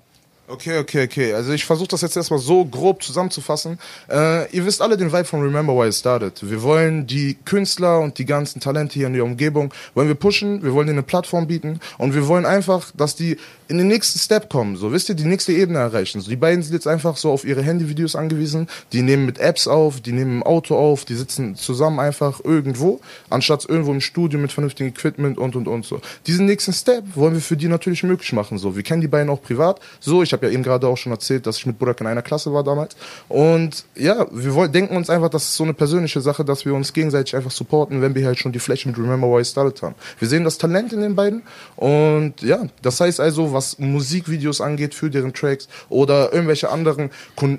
Okay, 0.52 0.78
okay, 0.78 1.04
okay. 1.04 1.32
Also 1.32 1.52
ich 1.52 1.64
versuche 1.64 1.86
das 1.86 2.00
jetzt 2.00 2.16
erstmal 2.16 2.40
so 2.40 2.64
grob 2.64 3.04
zusammenzufassen. 3.04 3.78
Äh, 4.10 4.50
ihr 4.50 4.66
wisst 4.66 4.82
alle 4.82 4.96
den 4.96 5.12
Vibe 5.12 5.24
von 5.24 5.42
Remember 5.42 5.76
Why 5.76 5.86
It 5.86 5.94
Started. 5.94 6.40
Wir 6.42 6.60
wollen 6.62 7.06
die 7.06 7.36
Künstler 7.44 8.00
und 8.00 8.18
die 8.18 8.24
ganzen 8.24 8.58
Talente 8.58 8.94
hier 8.94 9.06
in 9.06 9.12
der 9.12 9.22
Umgebung, 9.22 9.72
wollen 9.94 10.08
wir 10.08 10.16
pushen, 10.16 10.64
wir 10.64 10.74
wollen 10.74 10.88
denen 10.88 10.98
eine 10.98 11.06
Plattform 11.06 11.46
bieten 11.46 11.78
und 11.98 12.14
wir 12.16 12.26
wollen 12.26 12.46
einfach, 12.46 12.90
dass 12.96 13.14
die 13.14 13.36
in 13.68 13.78
den 13.78 13.86
nächsten 13.86 14.18
Step 14.18 14.50
kommen. 14.50 14.74
So, 14.74 14.90
wisst 14.90 15.08
ihr, 15.08 15.14
die 15.14 15.24
nächste 15.24 15.52
Ebene 15.52 15.78
erreichen. 15.78 16.20
So, 16.20 16.28
die 16.28 16.34
beiden 16.34 16.64
sind 16.64 16.72
jetzt 16.72 16.88
einfach 16.88 17.16
so 17.16 17.30
auf 17.30 17.44
ihre 17.44 17.62
Handyvideos 17.62 18.16
angewiesen. 18.16 18.66
Die 18.92 19.02
nehmen 19.02 19.26
mit 19.26 19.38
Apps 19.38 19.68
auf, 19.68 20.00
die 20.00 20.10
nehmen 20.10 20.38
im 20.38 20.42
Auto 20.42 20.76
auf, 20.76 21.04
die 21.04 21.14
sitzen 21.14 21.54
zusammen 21.54 22.00
einfach 22.00 22.40
irgendwo, 22.42 23.00
anstatt 23.30 23.66
irgendwo 23.68 23.92
im 23.92 24.00
Studio 24.00 24.40
mit 24.40 24.50
vernünftigem 24.50 24.88
Equipment 24.88 25.38
und 25.38 25.54
und 25.54 25.68
und 25.68 25.84
so. 25.84 26.00
Diesen 26.26 26.46
nächsten 26.46 26.72
Step 26.72 27.04
wollen 27.14 27.34
wir 27.34 27.40
für 27.40 27.56
die 27.56 27.68
natürlich 27.68 28.02
möglich 28.02 28.32
machen. 28.32 28.58
So, 28.58 28.74
wir 28.74 28.82
kennen 28.82 29.00
die 29.02 29.08
beiden 29.08 29.30
auch 29.30 29.40
privat. 29.40 29.78
So, 30.00 30.24
ich 30.24 30.32
habe 30.32 30.39
ja 30.42 30.48
eben 30.48 30.62
gerade 30.62 30.86
auch 30.86 30.96
schon 30.96 31.12
erzählt, 31.12 31.46
dass 31.46 31.58
ich 31.58 31.66
mit 31.66 31.78
Burak 31.78 32.00
in 32.00 32.06
einer 32.06 32.22
Klasse 32.22 32.52
war 32.52 32.64
damals. 32.64 32.96
Und 33.28 33.84
ja, 33.94 34.26
wir 34.30 34.54
wollen, 34.54 34.72
denken 34.72 34.96
uns 34.96 35.10
einfach, 35.10 35.28
das 35.28 35.44
ist 35.44 35.56
so 35.56 35.64
eine 35.64 35.74
persönliche 35.74 36.20
Sache, 36.20 36.44
dass 36.44 36.64
wir 36.64 36.74
uns 36.74 36.92
gegenseitig 36.92 37.36
einfach 37.36 37.50
supporten, 37.50 38.02
wenn 38.02 38.14
wir 38.14 38.26
halt 38.26 38.38
schon 38.38 38.52
die 38.52 38.58
Fläche 38.58 38.88
mit 38.88 38.98
Remember 38.98 39.28
Why 39.28 39.42
I 39.42 39.44
Started 39.44 39.82
haben. 39.82 39.94
Wir 40.18 40.28
sehen 40.28 40.44
das 40.44 40.58
Talent 40.58 40.92
in 40.92 41.00
den 41.00 41.14
beiden 41.14 41.42
und 41.76 42.42
ja, 42.42 42.66
das 42.82 43.00
heißt 43.00 43.20
also, 43.20 43.52
was 43.52 43.78
Musikvideos 43.78 44.60
angeht 44.60 44.94
für 44.94 45.10
deren 45.10 45.32
Tracks 45.32 45.68
oder 45.88 46.32
irgendwelche 46.32 46.70
anderen, 46.70 47.10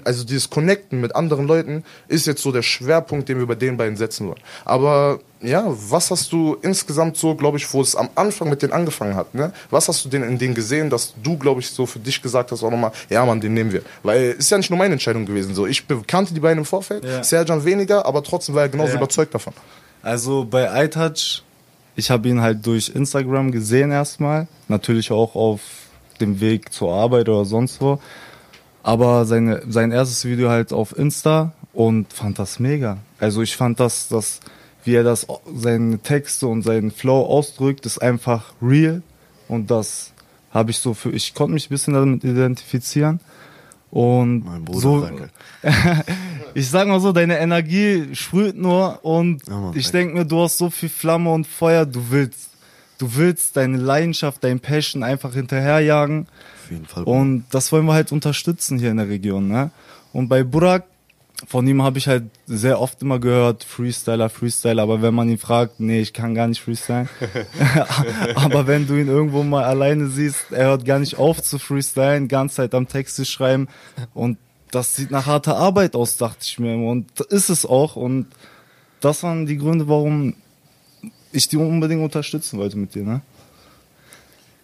also 0.03 0.23
dieses 0.23 0.49
Connecten 0.49 1.01
mit 1.01 1.15
anderen 1.15 1.47
Leuten 1.47 1.83
ist 2.07 2.27
jetzt 2.27 2.41
so 2.41 2.51
der 2.51 2.61
Schwerpunkt, 2.61 3.29
den 3.29 3.39
wir 3.39 3.47
bei 3.47 3.55
den 3.55 3.77
beiden 3.77 3.97
setzen 3.97 4.27
wollen. 4.27 4.39
Aber 4.65 5.19
ja, 5.41 5.65
was 5.67 6.11
hast 6.11 6.31
du 6.31 6.55
insgesamt 6.61 7.17
so, 7.17 7.35
glaube 7.35 7.57
ich, 7.57 7.73
wo 7.73 7.81
es 7.81 7.95
am 7.95 8.09
Anfang 8.15 8.49
mit 8.49 8.61
denen 8.61 8.73
angefangen 8.73 9.15
hat, 9.15 9.33
ne? 9.33 9.51
Was 9.69 9.87
hast 9.87 10.05
du 10.05 10.09
denn 10.09 10.23
in 10.23 10.37
denen 10.37 10.53
gesehen, 10.53 10.89
dass 10.89 11.13
du, 11.23 11.37
glaube 11.37 11.61
ich, 11.61 11.69
so 11.71 11.85
für 11.85 11.99
dich 11.99 12.21
gesagt 12.21 12.51
hast, 12.51 12.63
auch 12.63 12.69
nochmal, 12.71 12.91
ja, 13.09 13.25
Mann, 13.25 13.41
den 13.41 13.53
nehmen 13.53 13.71
wir. 13.71 13.81
Weil 14.03 14.31
ist 14.31 14.51
ja 14.51 14.57
nicht 14.57 14.69
nur 14.69 14.77
meine 14.79 14.93
Entscheidung 14.93 15.25
gewesen, 15.25 15.55
so. 15.55 15.65
Ich 15.65 15.85
kannte 16.07 16.33
die 16.33 16.39
beiden 16.39 16.59
im 16.59 16.65
Vorfeld, 16.65 17.03
Ja. 17.03 17.23
Serjan 17.23 17.65
weniger, 17.65 18.05
aber 18.05 18.23
trotzdem 18.23 18.55
war 18.55 18.63
er 18.63 18.69
genauso 18.69 18.91
Ja. 18.91 18.97
überzeugt 18.97 19.33
davon. 19.33 19.53
Also 20.03 20.45
bei 20.45 20.85
iTouch, 20.85 21.43
ich 21.95 22.09
habe 22.09 22.27
ihn 22.29 22.41
halt 22.41 22.65
durch 22.65 22.89
Instagram 22.93 23.51
gesehen 23.51 23.91
erstmal. 23.91 24.47
Natürlich 24.67 25.11
auch 25.11 25.35
auf 25.35 25.61
dem 26.19 26.39
Weg 26.39 26.71
zur 26.71 26.93
Arbeit 26.93 27.27
oder 27.29 27.45
sonst 27.45 27.81
wo. 27.81 27.99
Aber 28.83 29.25
seine, 29.25 29.61
sein 29.67 29.91
erstes 29.91 30.25
Video 30.25 30.49
halt 30.49 30.73
auf 30.73 30.97
Insta 30.97 31.51
und 31.73 32.11
fand 32.13 32.39
das 32.39 32.59
mega. 32.59 32.97
Also 33.19 33.41
ich 33.41 33.55
fand 33.55 33.79
das, 33.79 34.07
das 34.07 34.39
wie 34.83 34.95
er 34.95 35.03
das, 35.03 35.27
seine 35.55 35.99
Texte 35.99 36.47
und 36.47 36.63
seinen 36.63 36.91
Flow 36.91 37.25
ausdrückt, 37.25 37.85
ist 37.85 37.99
einfach 37.99 38.53
real. 38.61 39.01
Und 39.47 39.69
das 39.69 40.11
habe 40.51 40.71
ich 40.71 40.79
so 40.79 40.93
für, 40.93 41.11
ich 41.11 41.33
konnte 41.33 41.53
mich 41.53 41.67
ein 41.67 41.69
bisschen 41.69 41.93
damit 41.93 42.23
identifizieren. 42.23 43.19
Und 43.89 44.45
Mein 44.45 44.63
Bruder, 44.63 44.79
so, 44.79 45.01
danke. 45.01 45.29
ich 46.53 46.69
sag 46.69 46.87
mal 46.87 47.01
so, 47.01 47.11
deine 47.11 47.39
Energie 47.39 48.15
sprüht 48.15 48.55
nur 48.55 49.03
und 49.03 49.45
Ja, 49.47 49.59
Mann, 49.59 49.77
ich 49.77 49.91
denke 49.91 50.13
mir, 50.13 50.25
du 50.25 50.41
hast 50.41 50.57
so 50.57 50.69
viel 50.69 50.87
Flamme 50.87 51.31
und 51.31 51.45
Feuer, 51.45 51.85
du 51.85 52.09
willst, 52.09 52.51
du 52.99 53.15
willst 53.15 53.57
deine 53.57 53.75
Leidenschaft, 53.75 54.43
dein 54.45 54.61
Passion 54.61 55.03
einfach 55.03 55.33
hinterherjagen 55.33 56.27
Auf 56.63 56.71
jeden 56.71 56.85
Fall. 56.85 57.03
und 57.03 57.43
das 57.51 57.73
wollen 57.73 57.85
wir 57.85 57.93
halt 57.93 58.13
unterstützen 58.13 58.79
hier 58.79 58.91
in 58.91 58.97
der 58.97 59.09
Region, 59.09 59.49
ne? 59.49 59.71
Und 60.13 60.29
bei 60.29 60.43
Burak, 60.43 60.85
von 61.47 61.67
ihm 61.67 61.81
habe 61.81 61.97
ich 61.97 62.07
halt 62.07 62.25
sehr 62.45 62.79
oft 62.79 63.01
immer 63.01 63.19
gehört, 63.19 63.63
Freestyler, 63.63 64.29
Freestyler, 64.29 64.83
aber 64.83 65.01
wenn 65.01 65.13
man 65.13 65.29
ihn 65.29 65.37
fragt, 65.37 65.79
nee, 65.79 65.99
ich 65.99 66.13
kann 66.13 66.35
gar 66.35 66.47
nicht 66.47 66.61
freestylen. 66.61 67.09
aber 68.35 68.67
wenn 68.67 68.87
du 68.87 68.95
ihn 68.95 69.07
irgendwo 69.07 69.43
mal 69.43 69.63
alleine 69.63 70.07
siehst, 70.07 70.51
er 70.51 70.67
hört 70.67 70.85
gar 70.85 70.99
nicht 70.99 71.17
auf 71.17 71.41
zu 71.41 71.59
freestylen, 71.59 72.27
ganze 72.27 72.57
Zeit 72.57 72.75
am 72.75 72.87
Texte 72.87 73.25
schreiben 73.25 73.67
und 74.13 74.37
das 74.71 74.95
sieht 74.95 75.11
nach 75.11 75.25
harter 75.25 75.57
Arbeit 75.57 75.95
aus, 75.95 76.17
dachte 76.17 76.39
ich 76.43 76.57
mir 76.57 76.75
immer. 76.75 76.89
Und 76.89 77.19
ist 77.19 77.49
es 77.49 77.65
auch 77.65 77.95
und 77.95 78.27
das 79.01 79.23
waren 79.23 79.45
die 79.45 79.57
Gründe, 79.57 79.87
warum 79.87 80.35
ich 81.31 81.47
die 81.47 81.57
unbedingt 81.57 82.03
unterstützen 82.03 82.59
wollte 82.59 82.77
mit 82.77 82.95
dir, 82.95 83.03
ne? 83.03 83.21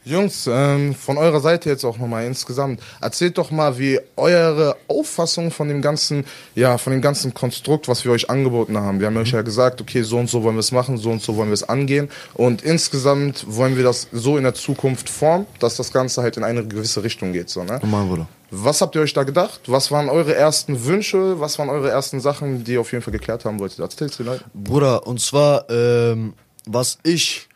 Jungs, 0.08 0.50
ähm, 0.52 0.96
von 0.96 1.18
eurer 1.18 1.40
Seite 1.40 1.70
jetzt 1.70 1.84
auch 1.84 1.98
nochmal 1.98 2.26
insgesamt, 2.26 2.82
erzählt 3.02 3.38
doch 3.38 3.52
mal, 3.52 3.78
wie 3.78 4.00
eure 4.16 4.76
Auffassung 4.88 5.52
von 5.52 5.68
dem 5.68 5.82
ganzen, 5.82 6.26
ja, 6.56 6.78
von 6.78 6.94
dem 6.94 7.02
ganzen 7.02 7.34
Konstrukt, 7.34 7.88
was 7.88 8.06
wir 8.06 8.12
euch 8.12 8.30
angeboten 8.30 8.78
haben. 8.78 9.00
Wir 9.00 9.08
haben 9.08 9.18
euch 9.18 9.32
ja 9.32 9.42
gesagt, 9.42 9.82
okay, 9.82 10.02
so 10.02 10.18
und 10.18 10.30
so 10.30 10.44
wollen 10.44 10.56
wir 10.56 10.62
es 10.62 10.72
machen, 10.72 10.98
so 10.98 11.12
und 11.12 11.22
so 11.22 11.36
wollen 11.36 11.50
wir 11.50 11.54
es 11.54 11.68
angehen 11.68 12.10
und 12.34 12.62
insgesamt 12.62 13.46
wollen 13.48 13.76
wir 13.76 13.84
das 13.84 14.08
so 14.12 14.38
in 14.38 14.44
der 14.44 14.54
Zukunft 14.54 15.10
formen, 15.10 15.46
dass 15.60 15.76
das 15.76 15.92
Ganze 15.92 16.22
halt 16.22 16.38
in 16.38 16.44
eine 16.44 16.66
gewisse 16.66 17.04
Richtung 17.04 17.34
geht, 17.34 17.50
so, 17.50 17.64
ne? 17.64 17.80
Mein 17.84 18.08
Bruder. 18.08 18.28
Was 18.50 18.80
habt 18.82 18.96
ihr 18.96 19.02
euch 19.02 19.14
da 19.14 19.24
gedacht? 19.24 19.62
Was 19.68 19.92
waren 19.92 20.08
eure 20.08 20.34
ersten 20.34 20.86
Wünsche? 20.86 21.40
Was 21.42 21.60
waren 21.60 21.70
eure 21.70 21.90
ersten 21.90 22.22
Sachen, 22.22 22.64
die 22.64 22.74
ihr 22.74 22.82
auf 22.82 22.92
jeden 22.94 23.04
Fall 23.04 23.12
geklärt 23.12 23.44
haben 23.44 23.60
wolltet? 23.60 23.80
Erzählt's 23.80 24.18
den 24.18 24.28
Leuten. 24.28 24.46
Bruder, 24.54 25.06
und 25.06 25.20
zwar, 25.20 25.70
ähm, 25.70 26.34
was 26.66 26.98
ich 27.04 27.47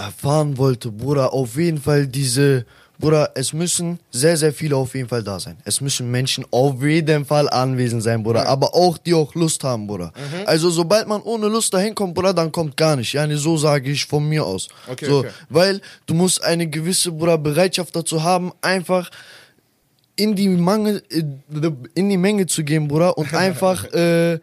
erfahren 0.00 0.58
wollte, 0.58 0.90
Bruder, 0.90 1.32
auf 1.32 1.56
jeden 1.56 1.80
Fall 1.80 2.06
diese, 2.06 2.64
Bruder, 2.98 3.30
es 3.34 3.52
müssen 3.52 3.98
sehr, 4.10 4.36
sehr 4.36 4.52
viele 4.52 4.76
auf 4.76 4.94
jeden 4.94 5.08
Fall 5.08 5.22
da 5.22 5.40
sein. 5.40 5.56
Es 5.64 5.80
müssen 5.80 6.10
Menschen 6.10 6.44
auf 6.50 6.82
jeden 6.82 7.24
Fall 7.24 7.48
anwesend 7.48 8.02
sein, 8.02 8.22
Bruder, 8.22 8.46
aber 8.46 8.74
auch 8.74 8.98
die 8.98 9.14
auch 9.14 9.34
Lust 9.34 9.64
haben, 9.64 9.86
Bruder. 9.86 10.12
Also 10.46 10.70
sobald 10.70 11.08
man 11.08 11.22
ohne 11.22 11.48
Lust 11.48 11.72
dahin 11.72 11.94
kommt, 11.94 12.14
Bruder, 12.14 12.34
dann 12.34 12.52
kommt 12.52 12.76
gar 12.76 12.96
nicht. 12.96 13.12
Ja, 13.12 13.26
so 13.36 13.56
sage 13.56 13.90
ich 13.90 14.04
von 14.04 14.28
mir 14.28 14.44
aus. 14.44 14.68
Okay, 14.88 15.06
so, 15.06 15.18
okay. 15.20 15.30
Weil 15.48 15.80
du 16.06 16.14
musst 16.14 16.42
eine 16.42 16.66
gewisse, 16.66 17.12
Bruder, 17.12 17.38
Bereitschaft 17.38 17.94
dazu 17.96 18.22
haben, 18.22 18.52
einfach 18.60 19.10
in 20.16 20.34
die, 20.34 20.48
Mangel, 20.48 21.02
in 21.94 22.10
die 22.10 22.16
Menge 22.18 22.46
zu 22.46 22.62
gehen, 22.64 22.88
Bruder, 22.88 23.16
und 23.16 23.32
einfach, 23.46 23.84
äh, 23.92 24.38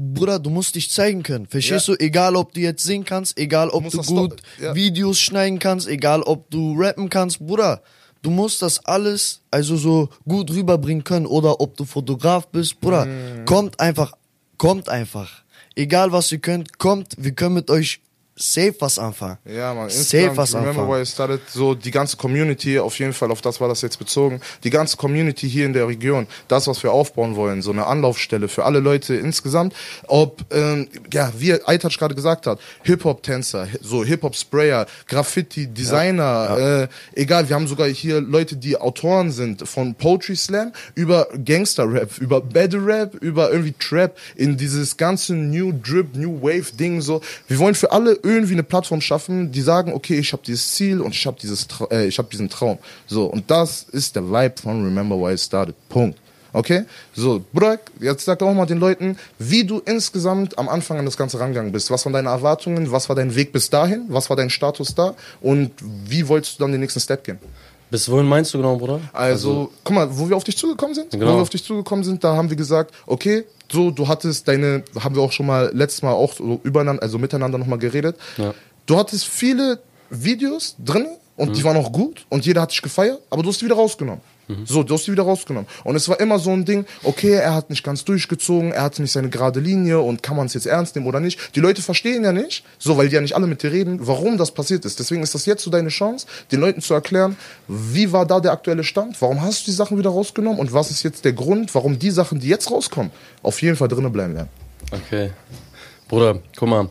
Bruder, 0.00 0.38
du 0.38 0.48
musst 0.48 0.76
dich 0.76 0.90
zeigen 0.92 1.24
können. 1.24 1.46
Verstehst 1.48 1.88
Ja. 1.88 1.94
du? 1.96 2.00
Egal, 2.04 2.36
ob 2.36 2.52
du 2.52 2.60
jetzt 2.60 2.84
singen 2.84 3.04
kannst, 3.04 3.36
egal, 3.36 3.68
ob 3.70 3.90
du 3.90 3.96
das 3.96 4.06
gut 4.06 4.36
ja. 4.62 4.72
Videos 4.74 5.18
schneiden 5.18 5.58
kannst, 5.58 5.88
egal, 5.88 6.22
ob 6.22 6.48
du 6.50 6.74
rappen 6.78 7.10
kannst, 7.10 7.40
Bruder. 7.44 7.82
Du 8.22 8.30
musst 8.30 8.62
das 8.62 8.84
alles 8.84 9.40
also 9.50 9.76
so 9.76 10.08
gut 10.26 10.50
rüberbringen 10.52 11.02
können 11.02 11.26
oder 11.26 11.60
ob 11.60 11.76
du 11.76 11.84
Fotograf 11.84 12.46
bist, 12.48 12.80
Bruder. 12.80 13.06
Mhm. 13.06 13.44
Kommt 13.44 13.80
einfach, 13.80 14.12
kommt 14.56 14.88
einfach. 14.88 15.42
Egal 15.74 16.12
was 16.12 16.30
ihr 16.30 16.38
könnt, 16.38 16.78
kommt. 16.78 17.14
Wir 17.18 17.32
können 17.32 17.54
mit 17.54 17.68
euch 17.70 18.00
safe 18.38 18.74
was 18.78 18.98
anfangen. 18.98 19.38
Ja, 19.44 19.74
man. 19.74 19.90
Safe 19.90 20.36
was 20.36 20.54
Remember 20.54 20.82
anfangen. 20.82 20.88
why 20.88 21.02
I 21.02 21.06
started. 21.06 21.40
So 21.48 21.74
die 21.74 21.90
ganze 21.90 22.16
Community, 22.16 22.78
auf 22.78 22.98
jeden 22.98 23.12
Fall, 23.12 23.30
auf 23.30 23.40
das 23.40 23.60
war 23.60 23.68
das 23.68 23.82
jetzt 23.82 23.98
bezogen. 23.98 24.40
Die 24.64 24.70
ganze 24.70 24.96
Community 24.96 25.48
hier 25.48 25.66
in 25.66 25.72
der 25.72 25.88
Region, 25.88 26.26
das, 26.48 26.66
was 26.66 26.82
wir 26.82 26.92
aufbauen 26.92 27.36
wollen, 27.36 27.62
so 27.62 27.70
eine 27.72 27.86
Anlaufstelle 27.86 28.48
für 28.48 28.64
alle 28.64 28.80
Leute 28.80 29.14
insgesamt. 29.14 29.74
Ob, 30.06 30.44
ähm, 30.52 30.88
ja, 31.12 31.32
wie 31.36 31.52
Eitach 31.52 31.96
gerade 31.98 32.14
gesagt 32.14 32.46
hat, 32.46 32.60
Hip-Hop-Tänzer, 32.84 33.68
so 33.80 34.04
Hip-Hop-Sprayer, 34.04 34.86
Graffiti-Designer, 35.06 36.88
Äh, 36.88 36.88
egal, 37.20 37.48
wir 37.48 37.56
haben 37.56 37.66
sogar 37.66 37.88
hier 37.88 38.20
Leute, 38.20 38.56
die 38.56 38.76
Autoren 38.76 39.30
sind, 39.32 39.68
von 39.68 39.94
Poetry 39.94 40.36
Slam 40.36 40.72
über 40.94 41.28
Gangster-Rap, 41.44 42.18
über 42.18 42.40
Battle-Rap, 42.40 43.14
über 43.14 43.50
irgendwie 43.50 43.74
Trap, 43.78 44.16
in 44.36 44.56
dieses 44.56 44.96
ganze 44.96 45.34
New 45.34 45.72
Drip, 45.72 46.14
New 46.14 46.40
Wave-Ding 46.42 47.00
so. 47.00 47.20
Wir 47.46 47.58
wollen 47.58 47.74
für 47.74 47.92
alle 47.92 48.12
irgendwie 48.28 48.54
eine 48.54 48.62
Plattform 48.62 49.00
schaffen, 49.00 49.52
die 49.52 49.62
sagen, 49.62 49.92
okay, 49.92 50.18
ich 50.18 50.32
habe 50.32 50.42
dieses 50.46 50.72
Ziel 50.72 51.00
und 51.00 51.14
ich 51.14 51.26
habe 51.26 51.36
äh, 51.90 52.06
ich 52.06 52.16
diesen 52.16 52.48
Traum. 52.48 52.78
So 53.06 53.26
und 53.26 53.50
das 53.50 53.82
ist 53.90 54.16
der 54.16 54.24
Vibe 54.24 54.54
von 54.60 54.84
Remember 54.84 55.16
Why 55.16 55.32
It 55.32 55.40
Started. 55.40 55.74
Punkt. 55.88 56.18
Okay? 56.52 56.84
So, 57.14 57.44
Bruder, 57.52 57.78
jetzt 58.00 58.24
sag 58.24 58.38
doch 58.38 58.52
mal 58.52 58.66
den 58.66 58.78
Leuten, 58.78 59.18
wie 59.38 59.64
du 59.64 59.80
insgesamt 59.84 60.58
am 60.58 60.68
Anfang 60.68 60.98
an 60.98 61.04
das 61.04 61.16
Ganze 61.16 61.38
rangegangen 61.38 61.72
bist. 61.72 61.90
Was 61.90 62.04
waren 62.04 62.14
deine 62.14 62.30
Erwartungen? 62.30 62.90
Was 62.90 63.08
war 63.08 63.16
dein 63.16 63.34
Weg 63.34 63.52
bis 63.52 63.70
dahin? 63.70 64.06
Was 64.08 64.30
war 64.30 64.36
dein 64.36 64.50
Status 64.50 64.94
da? 64.94 65.14
Und 65.40 65.72
wie 65.80 66.26
wolltest 66.26 66.58
du 66.58 66.64
dann 66.64 66.72
den 66.72 66.80
nächsten 66.80 67.00
Step 67.00 67.24
gehen? 67.24 67.38
Bis 67.90 68.08
wohin 68.10 68.26
meinst 68.26 68.52
du 68.52 68.58
genau, 68.58 68.76
Bruder? 68.76 69.00
Also, 69.12 69.70
guck 69.84 69.94
mal, 69.94 70.08
wo 70.18 70.28
wir 70.28 70.36
auf 70.36 70.44
dich 70.44 70.56
zugekommen 70.56 70.94
sind, 70.94 71.10
Genau. 71.10 71.26
wo 71.32 71.36
wir 71.36 71.42
auf 71.42 71.48
dich 71.50 71.64
zugekommen 71.64 72.04
sind, 72.04 72.22
da 72.22 72.36
haben 72.36 72.50
wir 72.50 72.56
gesagt, 72.56 72.94
okay, 73.06 73.44
so, 73.70 73.90
du 73.90 74.08
hattest 74.08 74.46
deine, 74.48 74.82
haben 74.98 75.14
wir 75.14 75.22
auch 75.22 75.32
schon 75.32 75.46
mal 75.46 75.70
letztes 75.74 76.02
Mal 76.02 76.12
auch 76.12 76.32
so 76.34 76.60
übereinander, 76.64 77.02
also 77.02 77.18
miteinander 77.18 77.58
nochmal 77.58 77.78
geredet. 77.78 78.16
Ja. 78.36 78.54
Du 78.86 78.96
hattest 78.98 79.26
viele 79.26 79.80
Videos 80.10 80.76
drin 80.82 81.06
und 81.36 81.50
Mhm. 81.50 81.52
die 81.54 81.64
waren 81.64 81.76
auch 81.76 81.92
gut 81.92 82.24
und 82.30 82.44
jeder 82.46 82.62
hat 82.62 82.72
dich 82.72 82.80
gefeiert, 82.82 83.20
aber 83.30 83.42
du 83.42 83.48
hast 83.50 83.60
die 83.60 83.66
wieder 83.66 83.74
rausgenommen. 83.76 84.22
Mhm. 84.48 84.66
So, 84.66 84.82
du 84.82 84.94
hast 84.94 85.06
die 85.06 85.12
wieder 85.12 85.22
rausgenommen. 85.22 85.68
Und 85.84 85.94
es 85.94 86.08
war 86.08 86.18
immer 86.20 86.38
so 86.38 86.50
ein 86.50 86.64
Ding, 86.64 86.86
okay, 87.02 87.34
er 87.34 87.54
hat 87.54 87.70
nicht 87.70 87.84
ganz 87.84 88.04
durchgezogen, 88.04 88.72
er 88.72 88.82
hatte 88.82 89.02
nicht 89.02 89.12
seine 89.12 89.28
gerade 89.28 89.60
Linie 89.60 90.00
und 90.00 90.22
kann 90.22 90.36
man 90.36 90.46
es 90.46 90.54
jetzt 90.54 90.66
ernst 90.66 90.96
nehmen 90.96 91.06
oder 91.06 91.20
nicht. 91.20 91.54
Die 91.54 91.60
Leute 91.60 91.82
verstehen 91.82 92.24
ja 92.24 92.32
nicht, 92.32 92.64
so, 92.78 92.96
weil 92.96 93.08
die 93.08 93.14
ja 93.14 93.20
nicht 93.20 93.36
alle 93.36 93.46
mit 93.46 93.62
dir 93.62 93.70
reden, 93.70 94.06
warum 94.06 94.38
das 94.38 94.50
passiert 94.52 94.84
ist. 94.84 94.98
Deswegen 94.98 95.22
ist 95.22 95.34
das 95.34 95.46
jetzt 95.46 95.62
so 95.62 95.70
deine 95.70 95.90
Chance, 95.90 96.26
den 96.50 96.60
Leuten 96.60 96.80
zu 96.80 96.94
erklären, 96.94 97.36
wie 97.68 98.12
war 98.12 98.26
da 98.26 98.40
der 98.40 98.52
aktuelle 98.52 98.84
Stand, 98.84 99.20
warum 99.20 99.42
hast 99.42 99.62
du 99.62 99.70
die 99.70 99.76
Sachen 99.76 99.98
wieder 99.98 100.10
rausgenommen 100.10 100.58
und 100.58 100.72
was 100.72 100.90
ist 100.90 101.02
jetzt 101.02 101.24
der 101.24 101.34
Grund, 101.34 101.74
warum 101.74 101.98
die 101.98 102.10
Sachen, 102.10 102.40
die 102.40 102.48
jetzt 102.48 102.70
rauskommen, 102.70 103.12
auf 103.42 103.60
jeden 103.62 103.76
Fall 103.76 103.88
drinnen 103.88 104.12
bleiben 104.12 104.34
werden. 104.34 104.48
Okay. 104.90 105.30
Bruder, 106.08 106.40
guck 106.56 106.68
mal. 106.68 106.88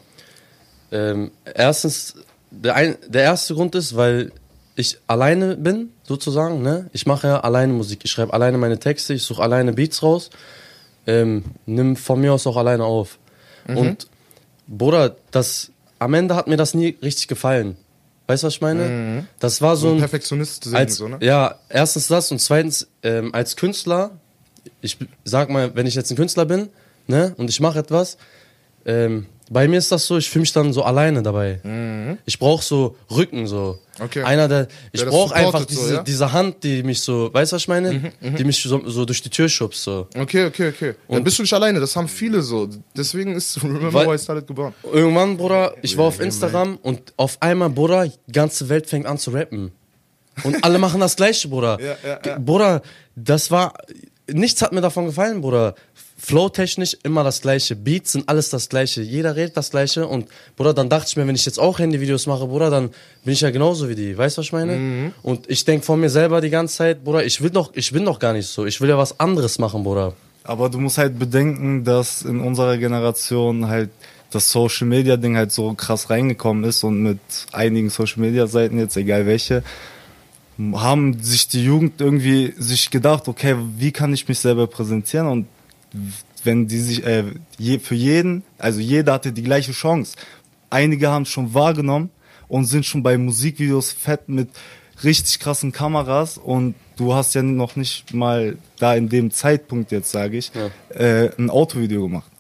Ähm, 0.92 1.32
erstens, 1.54 2.14
der, 2.52 2.76
ein, 2.76 2.96
der 3.08 3.24
erste 3.24 3.56
Grund 3.56 3.76
ist, 3.76 3.96
weil 3.96 4.32
ich 4.78 5.00
alleine 5.08 5.58
bin, 5.58 5.90
sozusagen. 6.04 6.62
Ne? 6.62 6.90
Ich 6.94 7.06
mache 7.06 7.28
ja 7.28 7.40
alleine 7.42 7.74
Musik. 7.74 8.00
Ich 8.04 8.12
schreibe 8.12 8.34
alleine 8.34 8.58
meine 8.58 8.80
Texte, 8.80 9.14
ich 9.14 9.24
suche 9.24 9.42
alleine 9.42 9.74
Beats 9.74 10.02
raus. 10.04 10.30
Ähm, 11.06 11.44
nimm 11.66 11.96
von 11.96 12.22
mir 12.22 12.34
aus 12.34 12.48
auch 12.48 12.58
alleine 12.58 12.86
auf. 12.86 13.18
Und 13.68 14.08
Bruder, 14.68 15.16
das, 15.32 15.72
am 16.00 16.14
Ende 16.14 16.36
hat 16.36 16.48
mir 16.48 16.58
das 16.58 16.74
nie 16.74 16.98
richtig 17.02 17.28
gefallen. 17.28 17.76
Weißt 18.28 18.44
du, 18.44 18.48
was 18.48 18.54
ich 18.56 18.62
meine? 18.62 19.26
Das 19.40 19.62
war 19.62 19.76
so 19.76 19.82
So 19.84 19.88
ein 19.88 19.94
ein. 19.96 20.00
Perfektionist 20.00 20.64
zu 20.64 20.70
sehen, 20.70 20.78
Als, 20.78 20.96
so, 20.96 21.08
ne? 21.08 21.18
Ja, 21.22 21.56
erstens 21.70 22.08
das 22.08 22.32
und 22.32 22.40
zweitens, 22.40 22.88
ähm, 23.04 23.34
als 23.34 23.56
Künstler, 23.56 24.12
ich 24.82 24.98
sag 25.24 25.50
mal, 25.50 25.76
wenn 25.76 25.88
ich 25.88 25.96
jetzt 25.96 26.12
ein 26.12 26.18
Künstler 26.18 26.46
bin, 26.46 26.70
ne, 27.08 27.34
und 27.38 27.50
ich 27.50 27.62
mache 27.62 27.80
etwas, 27.80 28.18
ähm, 28.86 29.28
bei 29.50 29.68
mir 29.68 29.78
ist 29.78 29.92
das 29.92 30.06
so, 30.06 30.18
ich 30.18 30.30
fühle 30.30 30.42
mich 30.42 30.54
dann 30.54 30.74
so 30.74 30.84
alleine 30.84 31.22
dabei. 31.24 31.60
Ich 32.26 32.38
brauche 32.40 32.64
so 32.64 32.96
Rücken, 33.10 33.48
so. 33.48 33.80
Mhm. 33.98 34.06
Okay. 34.06 34.24
Einer, 34.24 34.48
der, 34.48 34.68
ich 34.92 35.04
brauche 35.06 35.34
einfach 35.34 35.62
supportet 35.62 35.76
so, 35.76 35.82
diese, 35.82 35.96
ja? 35.96 36.04
diese 36.04 36.32
Hand, 36.32 36.64
die 36.64 36.84
mich 36.84 37.02
so, 37.02 37.34
weißt 37.34 37.52
du, 37.52 37.56
was 37.56 37.64
ich 37.64 37.68
meine? 37.68 38.12
Mhm, 38.22 38.36
die 38.36 38.44
mich 38.44 38.62
so, 38.62 38.88
so 38.88 39.06
durch 39.06 39.22
die 39.22 39.30
Tür 39.30 39.50
schubst, 39.50 39.84
so. 39.84 40.08
Okay, 40.16 40.46
okay, 40.46 40.70
okay. 40.70 40.96
Dann 41.08 41.24
bist 41.24 41.40
du 41.40 41.44
nicht 41.44 41.54
alleine, 41.54 41.80
das 41.80 41.96
haben 41.96 42.08
viele 42.08 42.42
so. 42.42 42.70
Deswegen 42.96 43.36
ist 43.36 43.62
Remember 43.64 44.06
Why 44.06 44.16
I 44.16 44.20
Started 44.20 44.46
geboren. 44.46 44.74
Irgendwann, 44.92 45.38
Bruder, 45.38 45.74
ich 45.82 45.98
war 45.98 46.06
auf 46.06 46.20
Instagram 46.20 46.78
und 46.84 47.14
auf 47.18 47.42
einmal, 47.42 47.70
Bruder, 47.70 48.08
die 48.08 48.32
ganze 48.32 48.70
Welt 48.70 48.88
fängt 48.88 49.06
an 49.06 49.18
zu 49.18 49.32
rappen. 49.32 49.72
Und 50.44 50.64
alle 50.64 50.78
machen 50.78 51.00
das 51.00 51.16
Gleiche, 51.16 51.48
Bruder. 51.48 51.78
Ja, 51.88 51.96
ja, 52.04 52.20
ja. 52.26 52.38
Bruder, 52.40 52.82
das 53.16 53.50
war, 53.50 53.74
nichts 54.32 54.62
hat 54.62 54.72
mir 54.74 54.82
davon 54.82 55.06
gefallen, 55.06 55.42
Bruder. 55.42 55.76
Flow-technisch 56.20 56.98
immer 57.04 57.24
das 57.24 57.42
gleiche. 57.42 57.76
Beats 57.76 58.14
sind 58.14 58.28
alles 58.28 58.50
das 58.50 58.70
gleiche. 58.70 59.02
Jeder 59.02 59.36
redet 59.36 59.56
das 59.56 59.70
gleiche. 59.70 60.08
Und 60.08 60.28
Bruder, 60.56 60.74
dann 60.74 60.90
dachte 60.90 61.06
ich 61.10 61.18
mir, 61.18 61.28
wenn 61.28 61.36
ich 61.36 61.46
jetzt 61.46 61.60
auch 61.60 61.78
Handyvideos 61.78 62.26
mache, 62.26 62.48
Bruder, 62.48 62.70
dann 62.70 62.90
bin 63.24 63.34
ich 63.34 63.42
ja 63.42 63.52
genauso 63.52 63.88
wie 63.88 63.96
die. 63.96 64.18
Weißt 64.18 64.38
du, 64.38 64.40
was 64.40 64.48
ich 64.48 64.54
meine? 64.54 65.14
Und 65.22 65.50
ich 65.50 65.64
denk 65.64 65.86
von 65.86 66.00
mir 66.00 66.10
selber 66.10 66.42
die 66.42 66.50
ganze 66.50 66.78
Zeit, 66.78 67.04
Bruder, 67.04 67.24
ich 67.24 67.42
will 67.42 67.52
doch, 67.52 67.72
ich 67.76 67.92
bin 67.92 68.04
doch 68.04 68.18
gar 68.18 68.34
nicht 68.34 68.48
so. 68.48 68.66
Ich 68.66 68.82
will 68.82 68.90
ja 68.90 68.98
was 68.98 69.20
anderes 69.20 69.60
machen, 69.60 69.84
Bruder. 69.84 70.14
Aber 70.44 70.70
du 70.70 70.80
musst 70.80 70.98
halt 70.98 71.20
bedenken, 71.20 71.84
dass 71.84 72.24
in 72.24 72.40
unserer 72.40 72.78
Generation 72.78 73.68
halt 73.68 73.92
das 74.32 74.50
Social 74.52 74.88
Media 74.88 75.18
Ding 75.18 75.38
halt 75.38 75.52
so 75.52 75.74
krass 75.74 76.10
reingekommen 76.10 76.64
ist 76.64 76.84
und 76.84 77.02
mit 77.02 77.20
einigen 77.52 77.90
Social 77.90 78.22
Media 78.22 78.48
Seiten 78.48 78.80
jetzt, 78.80 78.98
egal 78.98 79.26
welche, 79.26 79.64
haben 80.74 81.22
sich 81.22 81.48
die 81.48 81.64
Jugend 81.64 82.02
irgendwie 82.02 82.54
sich 82.58 82.90
gedacht, 82.90 83.28
okay, 83.28 83.56
wie 83.78 83.92
kann 83.92 84.14
ich 84.14 84.28
mich 84.28 84.40
selber 84.40 84.68
präsentieren 84.68 85.28
und 85.28 85.48
wenn 86.44 86.68
die 86.68 86.80
sich 86.80 87.06
äh, 87.06 87.26
je, 87.58 87.80
für 87.80 87.96
jeden, 87.96 88.44
also 88.58 88.80
jeder 88.80 89.14
hatte 89.14 89.32
die 89.32 89.44
gleiche 89.44 89.72
Chance. 89.72 90.16
Einige 90.70 91.10
haben 91.10 91.24
es 91.24 91.30
schon 91.30 91.54
wahrgenommen 91.54 92.10
und 92.48 92.66
sind 92.66 92.86
schon 92.86 93.04
bei 93.04 93.18
Musikvideos 93.18 93.92
fett 93.92 94.30
mit 94.30 94.50
richtig 95.04 95.40
krassen 95.40 95.72
Kameras 95.72 96.38
und 96.38 96.76
du 96.96 97.14
hast 97.14 97.36
ja 97.36 97.44
noch 97.44 97.76
nicht 97.76 98.14
mal 98.14 98.58
da 98.80 98.96
in 98.96 99.10
dem 99.10 99.32
Zeitpunkt 99.32 99.92
jetzt, 99.92 100.12
sage 100.12 100.38
ich, 100.38 100.52
äh, 100.90 101.30
ein 101.38 101.50
Autovideo 101.50 102.04
gemacht. 102.04 102.32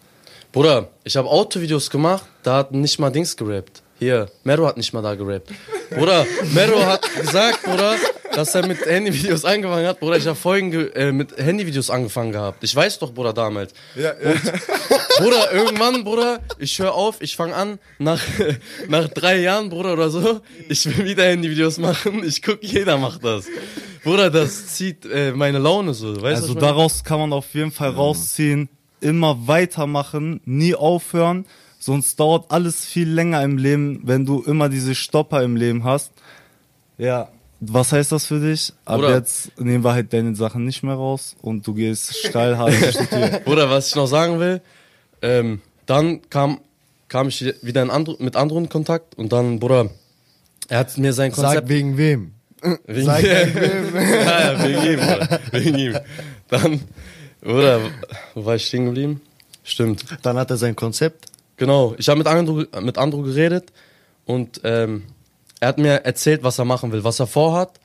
Bruder, 0.51 0.89
ich 1.03 1.15
habe 1.17 1.29
Autovideos 1.29 1.89
gemacht, 1.89 2.25
da 2.43 2.57
hat 2.57 2.71
nicht 2.71 2.99
mal 2.99 3.11
Dings 3.11 3.37
gerappt. 3.37 3.83
Hier, 3.99 4.29
Mero 4.43 4.67
hat 4.67 4.77
nicht 4.77 4.93
mal 4.93 5.01
da 5.01 5.15
gerappt. 5.15 5.49
Bruder, 5.89 6.25
Mero 6.53 6.85
hat 6.85 7.01
gesagt, 7.19 7.63
Bruder, 7.63 7.95
dass 8.35 8.53
er 8.53 8.67
mit 8.67 8.85
Handyvideos 8.85 9.43
angefangen 9.43 9.87
hat. 9.87 9.99
Bruder, 9.99 10.17
ich 10.17 10.27
habe 10.27 10.35
Folgen 10.35 10.69
ge- 10.69 10.91
äh, 10.93 11.11
mit 11.11 11.35
Handyvideos 11.37 11.89
angefangen 11.89 12.31
gehabt. 12.31 12.63
Ich 12.63 12.75
weiß 12.75 12.99
doch, 12.99 13.11
Bruder, 13.11 13.33
damals. 13.33 13.73
Ja, 13.95 14.11
ja. 14.23 14.33
Bruder, 15.17 15.51
irgendwann, 15.51 16.03
Bruder, 16.03 16.39
ich 16.59 16.77
höre 16.77 16.93
auf, 16.93 17.17
ich 17.21 17.35
fange 17.35 17.55
an, 17.55 17.79
nach, 17.97 18.21
nach 18.87 19.07
drei 19.07 19.39
Jahren, 19.39 19.69
Bruder, 19.69 19.93
oder 19.93 20.09
so, 20.11 20.41
ich 20.69 20.85
will 20.85 21.05
wieder 21.05 21.23
Handyvideos 21.25 21.79
machen. 21.79 22.23
Ich 22.23 22.43
guck, 22.43 22.63
jeder 22.63 22.97
macht 22.97 23.23
das. 23.23 23.45
Bruder, 24.03 24.29
das 24.29 24.67
zieht 24.67 25.05
äh, 25.07 25.31
meine 25.31 25.57
Laune 25.57 25.95
so. 25.95 26.09
Weißt 26.21 26.43
du, 26.43 26.47
Also 26.49 26.53
daraus 26.53 27.03
kann 27.03 27.19
man 27.19 27.33
auf 27.33 27.51
jeden 27.55 27.71
Fall 27.71 27.89
rausziehen, 27.89 28.69
immer 29.01 29.47
weitermachen, 29.47 30.39
nie 30.45 30.75
aufhören, 30.75 31.45
sonst 31.87 32.19
dauert 32.19 32.51
alles 32.51 32.83
viel 32.83 33.09
länger 33.09 33.41
im 33.43 33.57
Leben, 33.57 34.01
wenn 34.03 34.25
du 34.25 34.43
immer 34.43 34.67
diese 34.67 34.93
Stopper 34.93 35.41
im 35.41 35.55
Leben 35.55 35.85
hast. 35.85 36.11
Ja, 36.97 37.29
was 37.61 37.93
heißt 37.93 38.11
das 38.11 38.25
für 38.25 38.41
dich? 38.41 38.73
Ab 38.83 38.97
Bruder. 38.99 39.15
jetzt 39.15 39.57
nehmen 39.57 39.85
wir 39.85 39.93
halt 39.93 40.11
deine 40.11 40.35
Sachen 40.35 40.65
nicht 40.65 40.83
mehr 40.83 40.95
raus 40.95 41.37
und 41.41 41.65
du 41.65 41.73
gehst 41.73 42.13
steil 42.27 42.57
hart 42.57 42.73
durch 42.73 42.97
die 42.97 43.05
Tür. 43.05 43.27
Bruder, 43.45 43.69
was 43.69 43.87
ich 43.87 43.95
noch 43.95 44.05
sagen 44.05 44.37
will, 44.39 44.59
ähm, 45.21 45.61
dann 45.85 46.29
kam, 46.29 46.59
kam 47.07 47.29
ich 47.29 47.55
wieder 47.61 47.83
in 47.83 47.89
andre, 47.89 48.17
mit 48.19 48.35
anderen 48.35 48.65
in 48.65 48.69
Kontakt 48.69 49.15
und 49.15 49.31
dann, 49.31 49.59
Bruder, 49.59 49.89
er 50.67 50.79
hat 50.79 50.97
mir 50.97 51.13
sein 51.13 51.31
Sag 51.31 51.45
Konzept... 51.45 51.69
wegen 51.69 51.97
wem? 51.97 52.33
wegen, 52.85 53.05
Sag 53.05 53.23
wegen 53.23 53.93
wem? 53.93 53.95
ja, 53.95 54.53
ja, 54.53 54.63
wegen 54.63 54.83
ihm, 54.83 54.99
Bruder, 54.99 55.39
wegen 55.51 55.77
ihm. 55.77 55.97
Dann, 56.49 56.81
Bruder, 57.39 57.79
wo 58.35 58.43
war 58.43 58.55
ich 58.55 58.65
stehen 58.65 58.87
geblieben? 58.87 59.21
Stimmt. 59.63 60.03
Dann 60.21 60.37
hat 60.37 60.49
er 60.49 60.57
sein 60.57 60.75
Konzept. 60.75 61.36
Genau, 61.57 61.95
ich 61.97 62.07
habe 62.07 62.19
mit 62.19 62.27
Andrew, 62.27 62.63
mit 62.81 62.97
Andrew 62.97 63.23
geredet 63.23 63.71
und 64.25 64.61
ähm, 64.63 65.03
er 65.59 65.69
hat 65.69 65.77
mir 65.79 66.05
erzählt, 66.05 66.43
was 66.43 66.59
er 66.59 66.65
machen 66.65 66.91
will, 66.91 67.03
was 67.03 67.19
er 67.19 67.27
vorhat. 67.27 67.79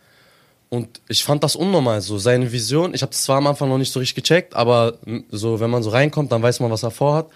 Und 0.69 1.01
ich 1.09 1.25
fand 1.25 1.45
das 1.45 1.55
unnormal, 1.57 2.01
so 2.01 2.17
seine 2.17 2.51
Vision. 2.51 2.95
Ich 2.95 3.03
habe 3.03 3.13
das 3.13 3.25
zwar 3.25 3.39
am 3.39 3.47
Anfang 3.47 3.69
noch 3.69 3.79
nicht 3.79 3.93
so 3.93 4.01
richtig 4.01 4.23
gecheckt, 4.23 4.55
aber 4.55 4.99
so 5.31 5.61
wenn 5.61 5.71
man 5.71 5.83
so 5.83 5.91
reinkommt, 5.91 6.33
dann 6.33 6.43
weiß 6.43 6.61
man, 6.61 6.71
was 6.71 6.83
er 6.83 6.91
vorhat. 6.91 7.27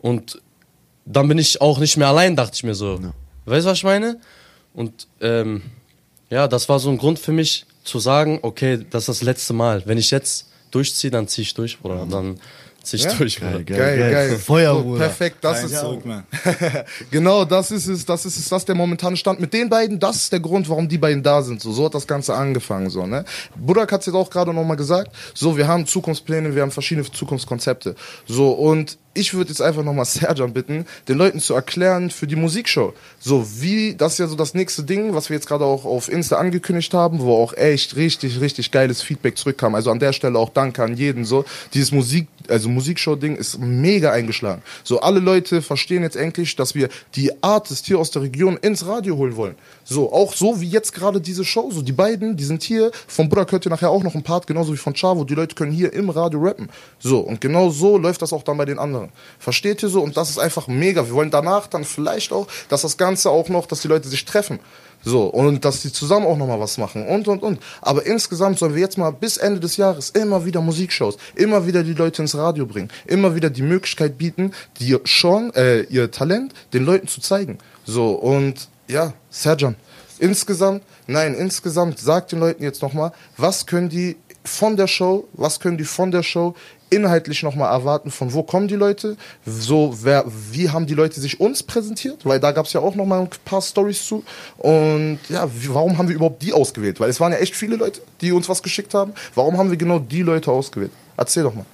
Und 0.00 0.40
dann 1.04 1.28
bin 1.28 1.38
ich 1.38 1.60
auch 1.60 1.78
nicht 1.78 1.96
mehr 1.96 2.08
allein, 2.08 2.36
dachte 2.36 2.52
ich 2.54 2.64
mir 2.64 2.74
so. 2.74 2.98
Weißt 3.44 3.66
du, 3.66 3.70
was 3.70 3.78
ich 3.78 3.84
meine? 3.84 4.20
Und 4.74 5.06
ähm, 5.20 5.62
ja, 6.30 6.48
das 6.48 6.68
war 6.68 6.78
so 6.78 6.90
ein 6.90 6.98
Grund 6.98 7.18
für 7.18 7.32
mich 7.32 7.66
zu 7.84 7.98
sagen, 7.98 8.40
okay, 8.42 8.84
das 8.90 9.02
ist 9.02 9.08
das 9.08 9.22
letzte 9.22 9.54
Mal. 9.54 9.82
Wenn 9.86 9.98
ich 9.98 10.10
jetzt 10.10 10.50
durchziehe, 10.70 11.10
dann 11.10 11.28
ziehe 11.28 11.42
ich 11.42 11.54
durch, 11.54 11.80
Bruder. 11.80 12.06
Dann 12.10 12.38
ziehe 12.88 12.98
ich 13.00 13.04
Ja? 13.04 13.14
durch, 13.14 13.40
Bruder. 13.40 13.62
Geil, 13.62 14.10
geil. 14.10 14.38
Feuer, 14.38 14.74
So, 14.74 14.82
Bruder. 14.82 14.98
Perfekt, 15.00 15.36
das 15.42 15.62
Eins 15.62 15.72
ist 15.72 16.04
man. 16.04 16.24
genau, 17.10 17.44
das 17.44 17.70
ist 17.70 17.86
es, 17.86 18.04
das 18.04 18.24
ist 18.24 18.38
es, 18.38 18.48
das 18.48 18.62
ist 18.62 18.68
der 18.68 18.74
momentane 18.74 19.16
Stand. 19.16 19.40
Mit 19.40 19.52
den 19.52 19.68
beiden, 19.68 19.98
das 19.98 20.16
ist 20.16 20.32
der 20.32 20.40
Grund, 20.40 20.68
warum 20.68 20.88
die 20.88 20.98
beiden 20.98 21.22
da 21.22 21.42
sind. 21.42 21.60
So, 21.60 21.72
so 21.72 21.84
hat 21.86 21.94
das 21.94 22.06
Ganze 22.06 22.34
angefangen, 22.34 22.90
so, 22.90 23.06
ne? 23.06 23.24
Budak 23.56 23.92
hat 23.92 24.00
es 24.00 24.06
jetzt 24.06 24.14
auch 24.14 24.30
gerade 24.30 24.52
nochmal 24.52 24.76
gesagt. 24.76 25.12
So, 25.34 25.56
wir 25.56 25.68
haben 25.68 25.86
Zukunftspläne, 25.86 26.54
wir 26.54 26.62
haben 26.62 26.70
verschiedene 26.70 27.10
Zukunftskonzepte. 27.10 27.94
So, 28.26 28.50
und 28.52 28.98
ich 29.18 29.34
würde 29.34 29.50
jetzt 29.50 29.60
einfach 29.60 29.82
nochmal 29.82 30.04
Serjan 30.06 30.52
bitten, 30.52 30.86
den 31.08 31.18
Leuten 31.18 31.40
zu 31.40 31.54
erklären 31.54 32.10
für 32.10 32.26
die 32.26 32.36
Musikshow. 32.36 32.94
So, 33.18 33.46
wie, 33.60 33.94
das 33.94 34.12
ist 34.12 34.18
ja 34.18 34.26
so 34.28 34.36
das 34.36 34.54
nächste 34.54 34.84
Ding, 34.84 35.14
was 35.14 35.28
wir 35.28 35.36
jetzt 35.36 35.48
gerade 35.48 35.64
auch 35.64 35.84
auf 35.84 36.10
Insta 36.10 36.36
angekündigt 36.36 36.94
haben, 36.94 37.20
wo 37.20 37.34
auch 37.42 37.52
echt 37.54 37.96
richtig, 37.96 38.40
richtig 38.40 38.70
geiles 38.70 39.02
Feedback 39.02 39.36
zurückkam. 39.36 39.74
Also 39.74 39.90
an 39.90 39.98
der 39.98 40.12
Stelle 40.12 40.38
auch 40.38 40.50
Danke 40.50 40.82
an 40.82 40.96
jeden, 40.96 41.24
so. 41.24 41.44
Dieses 41.74 41.92
Musik, 41.92 42.28
also 42.48 42.68
Musikshow-Ding 42.68 43.36
ist 43.36 43.58
mega 43.58 44.12
eingeschlagen. 44.12 44.62
So, 44.84 45.00
alle 45.00 45.20
Leute 45.20 45.62
verstehen 45.62 46.02
jetzt 46.02 46.16
endlich, 46.16 46.56
dass 46.56 46.74
wir 46.74 46.88
die 47.14 47.30
Artist 47.42 47.86
hier 47.86 47.98
aus 47.98 48.10
der 48.10 48.22
Region 48.22 48.56
ins 48.56 48.86
Radio 48.86 49.16
holen 49.16 49.36
wollen. 49.36 49.54
So, 49.84 50.12
auch 50.12 50.34
so 50.34 50.60
wie 50.60 50.68
jetzt 50.68 50.92
gerade 50.92 51.20
diese 51.20 51.44
Show. 51.44 51.70
So, 51.70 51.82
die 51.82 51.92
beiden, 51.92 52.36
die 52.36 52.44
sind 52.44 52.62
hier. 52.62 52.90
Von 53.06 53.28
Buddha 53.28 53.46
hört 53.48 53.66
ihr 53.66 53.70
nachher 53.70 53.90
auch 53.90 54.02
noch 54.02 54.14
ein 54.14 54.22
Part, 54.22 54.46
genauso 54.46 54.72
wie 54.72 54.78
von 54.78 54.94
Chavo. 54.94 55.24
Die 55.24 55.34
Leute 55.34 55.54
können 55.54 55.72
hier 55.72 55.92
im 55.92 56.10
Radio 56.10 56.40
rappen. 56.40 56.68
So, 56.98 57.20
und 57.20 57.40
genau 57.40 57.70
so 57.70 57.98
läuft 57.98 58.22
das 58.22 58.32
auch 58.32 58.42
dann 58.42 58.56
bei 58.56 58.64
den 58.64 58.78
anderen. 58.78 59.10
Versteht 59.38 59.82
ihr 59.82 59.88
so? 59.88 60.02
Und 60.02 60.16
das 60.16 60.30
ist 60.30 60.38
einfach 60.38 60.68
mega. 60.68 61.06
Wir 61.06 61.14
wollen 61.14 61.30
danach 61.30 61.66
dann 61.66 61.84
vielleicht 61.84 62.32
auch, 62.32 62.46
dass 62.68 62.82
das 62.82 62.96
Ganze 62.96 63.30
auch 63.30 63.48
noch, 63.48 63.66
dass 63.66 63.82
die 63.82 63.88
Leute 63.88 64.08
sich 64.08 64.24
treffen. 64.24 64.58
So, 65.04 65.26
und 65.26 65.64
dass 65.64 65.82
die 65.82 65.92
zusammen 65.92 66.26
auch 66.26 66.36
nochmal 66.36 66.60
was 66.60 66.76
machen 66.76 67.06
und, 67.06 67.28
und, 67.28 67.42
und. 67.42 67.60
Aber 67.80 68.04
insgesamt 68.04 68.58
sollen 68.58 68.74
wir 68.74 68.80
jetzt 68.80 68.98
mal 68.98 69.10
bis 69.10 69.36
Ende 69.36 69.60
des 69.60 69.76
Jahres 69.76 70.10
immer 70.10 70.44
wieder 70.44 70.60
Musikshows, 70.60 71.16
immer 71.34 71.66
wieder 71.66 71.82
die 71.82 71.94
Leute 71.94 72.22
ins 72.22 72.36
Radio 72.36 72.66
bringen, 72.66 72.90
immer 73.06 73.34
wieder 73.34 73.50
die 73.50 73.62
Möglichkeit 73.62 74.18
bieten, 74.18 74.52
die 74.80 74.96
schon, 75.04 75.54
äh, 75.54 75.82
ihr 75.82 76.10
Talent 76.10 76.52
den 76.72 76.84
Leuten 76.84 77.08
zu 77.08 77.20
zeigen. 77.20 77.58
So, 77.84 78.10
und 78.10 78.68
ja, 78.88 79.12
Serjan, 79.30 79.76
insgesamt, 80.18 80.82
nein, 81.06 81.34
insgesamt, 81.34 81.98
sagt 81.98 82.32
den 82.32 82.40
Leuten 82.40 82.62
jetzt 82.62 82.82
nochmal, 82.82 83.12
was 83.36 83.66
können 83.66 83.88
die 83.88 84.16
von 84.48 84.76
der 84.76 84.86
Show, 84.86 85.28
was 85.34 85.60
können 85.60 85.78
die 85.78 85.84
von 85.84 86.10
der 86.10 86.22
Show 86.22 86.54
inhaltlich 86.90 87.42
nochmal 87.42 87.70
erwarten, 87.70 88.10
von 88.10 88.32
wo 88.32 88.42
kommen 88.42 88.66
die 88.66 88.74
Leute, 88.74 89.16
so 89.44 89.94
wer, 90.02 90.24
wie 90.26 90.70
haben 90.70 90.86
die 90.86 90.94
Leute 90.94 91.20
sich 91.20 91.38
uns 91.38 91.62
präsentiert, 91.62 92.24
weil 92.24 92.40
da 92.40 92.52
gab 92.52 92.66
es 92.66 92.72
ja 92.72 92.80
auch 92.80 92.94
nochmal 92.94 93.20
ein 93.20 93.28
paar 93.44 93.60
Stories 93.60 94.06
zu 94.06 94.24
und 94.56 95.18
ja, 95.28 95.48
wie, 95.54 95.72
warum 95.72 95.98
haben 95.98 96.08
wir 96.08 96.16
überhaupt 96.16 96.42
die 96.42 96.52
ausgewählt, 96.52 96.98
weil 96.98 97.10
es 97.10 97.20
waren 97.20 97.32
ja 97.32 97.38
echt 97.38 97.54
viele 97.54 97.76
Leute, 97.76 98.00
die 98.20 98.32
uns 98.32 98.48
was 98.48 98.62
geschickt 98.62 98.94
haben, 98.94 99.12
warum 99.34 99.58
haben 99.58 99.70
wir 99.70 99.76
genau 99.76 99.98
die 99.98 100.22
Leute 100.22 100.50
ausgewählt? 100.50 100.92
Erzähl 101.16 101.42
doch 101.42 101.54
mal. 101.54 101.66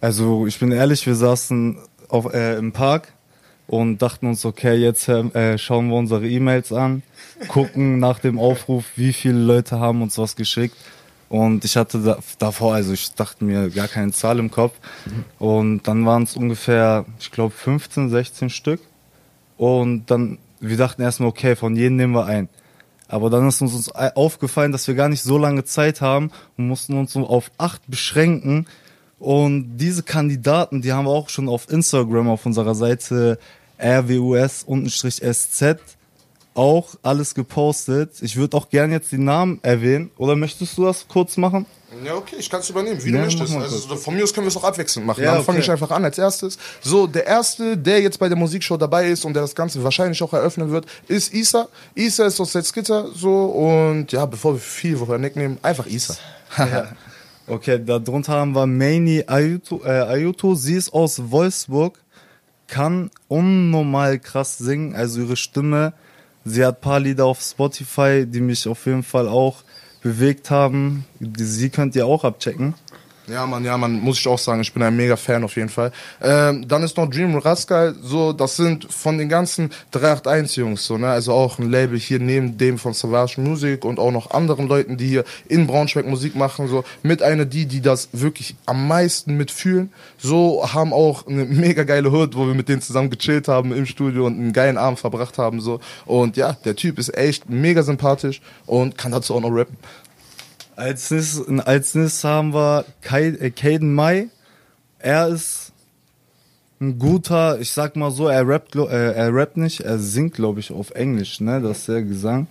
Also 0.00 0.46
ich 0.46 0.58
bin 0.58 0.72
ehrlich, 0.72 1.06
wir 1.06 1.14
saßen 1.14 1.78
auf, 2.08 2.32
äh, 2.32 2.56
im 2.56 2.72
Park 2.72 3.12
und 3.66 3.98
dachten 3.98 4.26
uns, 4.26 4.44
okay, 4.44 4.74
jetzt 4.74 5.08
äh, 5.08 5.58
schauen 5.58 5.88
wir 5.88 5.96
unsere 5.96 6.28
E-Mails 6.28 6.72
an, 6.72 7.02
gucken 7.48 7.98
nach 7.98 8.18
dem 8.18 8.38
Aufruf, 8.38 8.84
wie 8.96 9.12
viele 9.12 9.38
Leute 9.38 9.80
haben 9.80 10.02
uns 10.02 10.18
was 10.18 10.36
geschickt. 10.36 10.76
Und 11.28 11.64
ich 11.64 11.76
hatte 11.76 12.00
da, 12.00 12.18
davor, 12.38 12.74
also 12.74 12.92
ich 12.92 13.12
dachte 13.14 13.44
mir 13.44 13.68
gar 13.70 13.88
keine 13.88 14.12
Zahl 14.12 14.38
im 14.38 14.50
Kopf. 14.50 14.74
Und 15.38 15.82
dann 15.88 16.06
waren 16.06 16.22
es 16.22 16.36
ungefähr, 16.36 17.04
ich 17.18 17.32
glaube, 17.32 17.52
15, 17.52 18.10
16 18.10 18.50
Stück. 18.50 18.80
Und 19.56 20.06
dann, 20.10 20.38
wir 20.60 20.76
dachten 20.76 21.02
erstmal, 21.02 21.28
okay, 21.28 21.56
von 21.56 21.74
jedem 21.74 21.96
nehmen 21.96 22.14
wir 22.14 22.26
ein. 22.26 22.48
Aber 23.08 23.30
dann 23.30 23.48
ist 23.48 23.60
uns, 23.60 23.90
aufgefallen, 23.90 24.72
dass 24.72 24.86
wir 24.88 24.94
gar 24.94 25.08
nicht 25.08 25.22
so 25.22 25.38
lange 25.38 25.64
Zeit 25.64 26.00
haben 26.00 26.30
und 26.56 26.68
mussten 26.68 26.98
uns 26.98 27.16
auf 27.16 27.50
acht 27.58 27.82
beschränken. 27.88 28.66
Und 29.18 29.78
diese 29.78 30.02
Kandidaten, 30.02 30.82
die 30.82 30.92
haben 30.92 31.06
wir 31.06 31.12
auch 31.12 31.28
schon 31.28 31.48
auf 31.48 31.70
Instagram 31.70 32.28
auf 32.28 32.44
unserer 32.44 32.74
Seite 32.74 33.38
rwus-sz 33.78 35.78
auch 36.56 36.94
alles 37.02 37.34
gepostet. 37.34 38.22
Ich 38.22 38.36
würde 38.36 38.56
auch 38.56 38.70
gerne 38.70 38.94
jetzt 38.94 39.12
die 39.12 39.18
Namen 39.18 39.60
erwähnen. 39.62 40.10
Oder 40.16 40.36
möchtest 40.36 40.76
du 40.78 40.84
das 40.84 41.06
kurz 41.06 41.36
machen? 41.36 41.66
Ja, 42.04 42.14
okay, 42.14 42.36
ich 42.38 42.50
kann 42.50 42.60
es 42.60 42.70
übernehmen, 42.70 43.02
wie 43.02 43.10
Ja, 43.10 43.18
du 43.18 43.24
möchtest. 43.24 43.54
Also, 43.54 43.96
von 43.96 44.14
mir 44.14 44.24
aus 44.24 44.32
können 44.32 44.46
wir 44.46 44.48
es 44.48 44.56
auch 44.56 44.64
abwechselnd 44.64 45.06
machen. 45.06 45.22
Ja, 45.22 45.34
Dann 45.34 45.44
fange 45.44 45.58
okay. 45.58 45.66
ich 45.66 45.70
einfach 45.70 45.90
an 45.90 46.04
als 46.04 46.18
erstes. 46.18 46.58
So, 46.80 47.06
der 47.06 47.26
erste, 47.26 47.76
der 47.76 48.00
jetzt 48.00 48.18
bei 48.18 48.28
der 48.28 48.36
Musikshow 48.36 48.76
dabei 48.76 49.08
ist 49.08 49.24
und 49.24 49.34
der 49.34 49.42
das 49.42 49.54
Ganze 49.54 49.82
wahrscheinlich 49.84 50.22
auch 50.22 50.32
eröffnen 50.32 50.70
wird, 50.70 50.86
ist 51.08 51.32
Isa. 51.32 51.68
Isa 51.94 52.26
ist 52.26 52.40
aus 52.40 52.52
Salzgitter 52.52 53.08
so 53.14 53.44
und 53.44 54.10
ja, 54.12 54.26
bevor 54.26 54.54
wir 54.54 54.60
viel 54.60 54.96
vorwegnehmen, 54.96 55.58
einfach 55.62 55.86
Isa. 55.86 56.16
Okay, 57.48 57.80
darunter 57.84 58.32
haben 58.32 58.56
wir 58.56 58.66
Maini 58.66 59.22
Ayuto, 59.24 59.80
äh, 59.84 59.90
Ayuto. 59.90 60.56
Sie 60.56 60.74
ist 60.74 60.92
aus 60.92 61.30
Wolfsburg, 61.30 61.96
kann 62.66 63.08
unnormal 63.28 64.18
krass 64.18 64.58
singen, 64.58 64.96
also 64.96 65.20
ihre 65.20 65.36
Stimme. 65.36 65.92
Sie 66.44 66.64
hat 66.64 66.80
paar 66.80 66.98
Lieder 66.98 67.24
auf 67.24 67.40
Spotify, 67.40 68.26
die 68.26 68.40
mich 68.40 68.66
auf 68.66 68.86
jeden 68.86 69.04
Fall 69.04 69.28
auch 69.28 69.62
bewegt 70.02 70.50
haben. 70.50 71.04
Sie 71.36 71.70
könnt 71.70 71.94
ihr 71.94 72.06
auch 72.06 72.24
abchecken. 72.24 72.74
Ja, 73.28 73.44
Mann, 73.44 73.64
ja, 73.64 73.76
man 73.76 73.98
muss 73.98 74.20
ich 74.20 74.28
auch 74.28 74.38
sagen, 74.38 74.60
ich 74.60 74.72
bin 74.72 74.84
ein 74.84 74.94
mega 74.94 75.16
Fan 75.16 75.42
auf 75.42 75.56
jeden 75.56 75.68
Fall. 75.68 75.90
Ähm, 76.22 76.68
dann 76.68 76.84
ist 76.84 76.96
noch 76.96 77.10
Dream 77.10 77.34
Rascal, 77.36 77.96
so, 78.00 78.32
das 78.32 78.54
sind 78.54 78.86
von 78.88 79.18
den 79.18 79.28
ganzen 79.28 79.70
381 79.90 80.56
Jungs, 80.58 80.86
so, 80.86 80.96
ne, 80.96 81.08
also 81.08 81.32
auch 81.32 81.58
ein 81.58 81.68
Label 81.68 81.98
hier 81.98 82.20
neben 82.20 82.56
dem 82.56 82.78
von 82.78 82.94
Savage 82.94 83.40
Music 83.40 83.84
und 83.84 83.98
auch 83.98 84.12
noch 84.12 84.30
anderen 84.30 84.68
Leuten, 84.68 84.96
die 84.96 85.08
hier 85.08 85.24
in 85.48 85.66
Braunschweig 85.66 86.06
Musik 86.06 86.36
machen, 86.36 86.68
so, 86.68 86.84
mit 87.02 87.20
einer 87.20 87.46
die, 87.46 87.66
die 87.66 87.80
das 87.80 88.10
wirklich 88.12 88.54
am 88.64 88.86
meisten 88.86 89.36
mitfühlen, 89.36 89.92
so, 90.18 90.64
haben 90.72 90.92
auch 90.92 91.26
eine 91.26 91.44
mega 91.46 91.82
geile 91.82 92.12
Hood, 92.12 92.36
wo 92.36 92.46
wir 92.46 92.54
mit 92.54 92.68
denen 92.68 92.80
zusammen 92.80 93.10
gechillt 93.10 93.48
haben 93.48 93.72
im 93.72 93.86
Studio 93.86 94.26
und 94.26 94.38
einen 94.38 94.52
geilen 94.52 94.78
Abend 94.78 95.00
verbracht 95.00 95.36
haben, 95.36 95.60
so, 95.60 95.80
und 96.04 96.36
ja, 96.36 96.52
der 96.64 96.76
Typ 96.76 96.96
ist 97.00 97.16
echt 97.16 97.50
mega 97.50 97.82
sympathisch 97.82 98.40
und 98.66 98.96
kann 98.96 99.10
dazu 99.10 99.34
auch 99.34 99.40
noch 99.40 99.50
rappen. 99.50 99.76
Als 100.76 101.10
nächstes, 101.10 101.58
als 101.60 101.94
nächstes 101.94 102.24
haben 102.24 102.52
wir 102.52 102.84
äh, 103.10 103.50
Caden 103.50 103.94
Mai. 103.94 104.28
Er 104.98 105.28
ist 105.28 105.72
ein 106.80 106.98
guter, 106.98 107.58
ich 107.60 107.72
sag 107.72 107.96
mal 107.96 108.10
so, 108.10 108.28
er 108.28 108.46
rappt, 108.46 108.76
äh, 108.76 109.12
er 109.12 109.34
rappt 109.34 109.56
nicht, 109.56 109.80
er 109.80 109.98
singt, 109.98 110.34
glaube 110.34 110.60
ich, 110.60 110.70
auf 110.70 110.90
Englisch, 110.90 111.40
ne? 111.40 111.62
Das 111.62 111.78
ist 111.78 111.88
der 111.88 112.02
Gesang. 112.02 112.46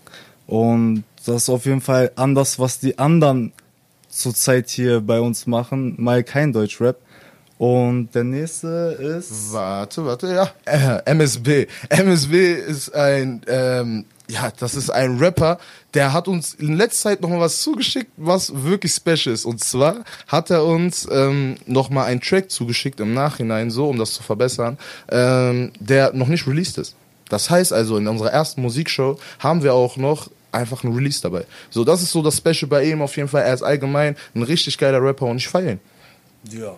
Und 0.48 1.04
das 1.26 1.44
ist 1.44 1.50
auf 1.50 1.66
jeden 1.66 1.82
Fall 1.82 2.12
anders, 2.16 2.58
was 2.58 2.80
die 2.80 2.98
anderen 2.98 3.54
zurzeit 4.10 4.70
hier 4.70 5.02
bei 5.02 5.20
uns 5.20 5.46
machen. 5.46 5.96
Mal 5.98 6.24
kein 6.24 6.52
Deutschrap. 6.52 6.98
Und 7.58 8.14
der 8.14 8.24
nächste 8.24 8.98
ist. 9.00 9.54
Warte, 9.54 10.04
warte, 10.06 10.34
ja. 10.34 10.50
Äh, 10.66 11.02
MSB. 11.06 11.68
MSB 11.90 12.54
ist 12.54 12.94
ein, 12.94 13.42
ähm, 13.48 14.06
ja, 14.28 14.52
das 14.60 14.76
ist 14.76 14.90
ein 14.90 15.18
Rapper, 15.18 15.60
der 15.94 16.14
hat 16.14 16.28
uns 16.28 16.54
in 16.54 16.74
letzter 16.74 17.10
Zeit 17.10 17.22
nochmal 17.22 17.40
was 17.40 17.62
zugeschickt, 17.62 18.12
was 18.18 18.64
wirklich 18.64 18.94
special 18.94 19.34
ist. 19.34 19.46
Und 19.46 19.64
zwar 19.64 20.04
hat 20.28 20.50
er 20.50 20.66
uns 20.66 21.08
ähm, 21.12 21.56
nochmal 21.66 22.08
einen 22.08 22.22
Track 22.22 22.50
zugeschickt 22.50 23.00
im 23.00 23.14
Nachhinein, 23.14 23.70
so, 23.70 23.88
um 23.90 23.98
das 23.98 24.14
zu 24.14 24.24
verbessern, 24.24 24.78
ähm, 25.10 25.72
der 25.80 26.14
noch 26.14 26.28
nicht 26.28 26.48
released 26.48 26.78
ist. 26.78 26.96
Das 27.30 27.50
heißt 27.50 27.74
also, 27.74 27.98
in 27.98 28.08
unserer 28.08 28.32
ersten 28.32 28.62
Musikshow 28.62 29.20
haben 29.40 29.64
wir 29.64 29.74
auch 29.74 29.98
noch 29.98 30.30
einfach 30.52 30.84
ein 30.84 30.94
Release 30.94 31.22
dabei. 31.22 31.46
So, 31.70 31.84
das 31.84 32.02
ist 32.02 32.12
so 32.12 32.22
das 32.22 32.38
Special 32.38 32.68
bei 32.68 32.86
ihm 32.86 33.02
auf 33.02 33.16
jeden 33.18 33.28
Fall. 33.28 33.44
Er 33.44 33.54
ist 33.54 33.64
allgemein 33.64 34.16
ein 34.34 34.44
richtig 34.44 34.78
geiler 34.78 35.02
Rapper 35.02 35.26
und 35.26 35.38
ich 35.38 35.48
feiere 35.48 35.74
ihn. 35.74 35.80
Ja. 36.52 36.76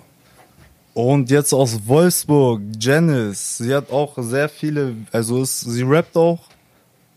Und 0.93 1.29
jetzt 1.29 1.53
aus 1.53 1.85
Wolfsburg, 1.85 2.61
Janice. 2.79 3.59
Sie 3.59 3.73
hat 3.73 3.91
auch 3.91 4.15
sehr 4.17 4.49
viele, 4.49 4.95
also 5.11 5.43
ist, 5.43 5.61
sie 5.61 5.83
rappt 5.83 6.17
auch, 6.17 6.39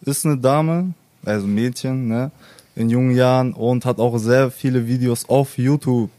ist 0.02 0.24
eine 0.24 0.38
Dame, 0.38 0.94
also 1.24 1.46
Mädchen, 1.46 2.08
ne, 2.08 2.30
in 2.74 2.88
jungen 2.88 3.14
Jahren 3.14 3.52
und 3.52 3.84
hat 3.84 3.98
auch 3.98 4.16
sehr 4.18 4.50
viele 4.50 4.86
Videos 4.86 5.28
auf 5.28 5.58
YouTube. 5.58 6.10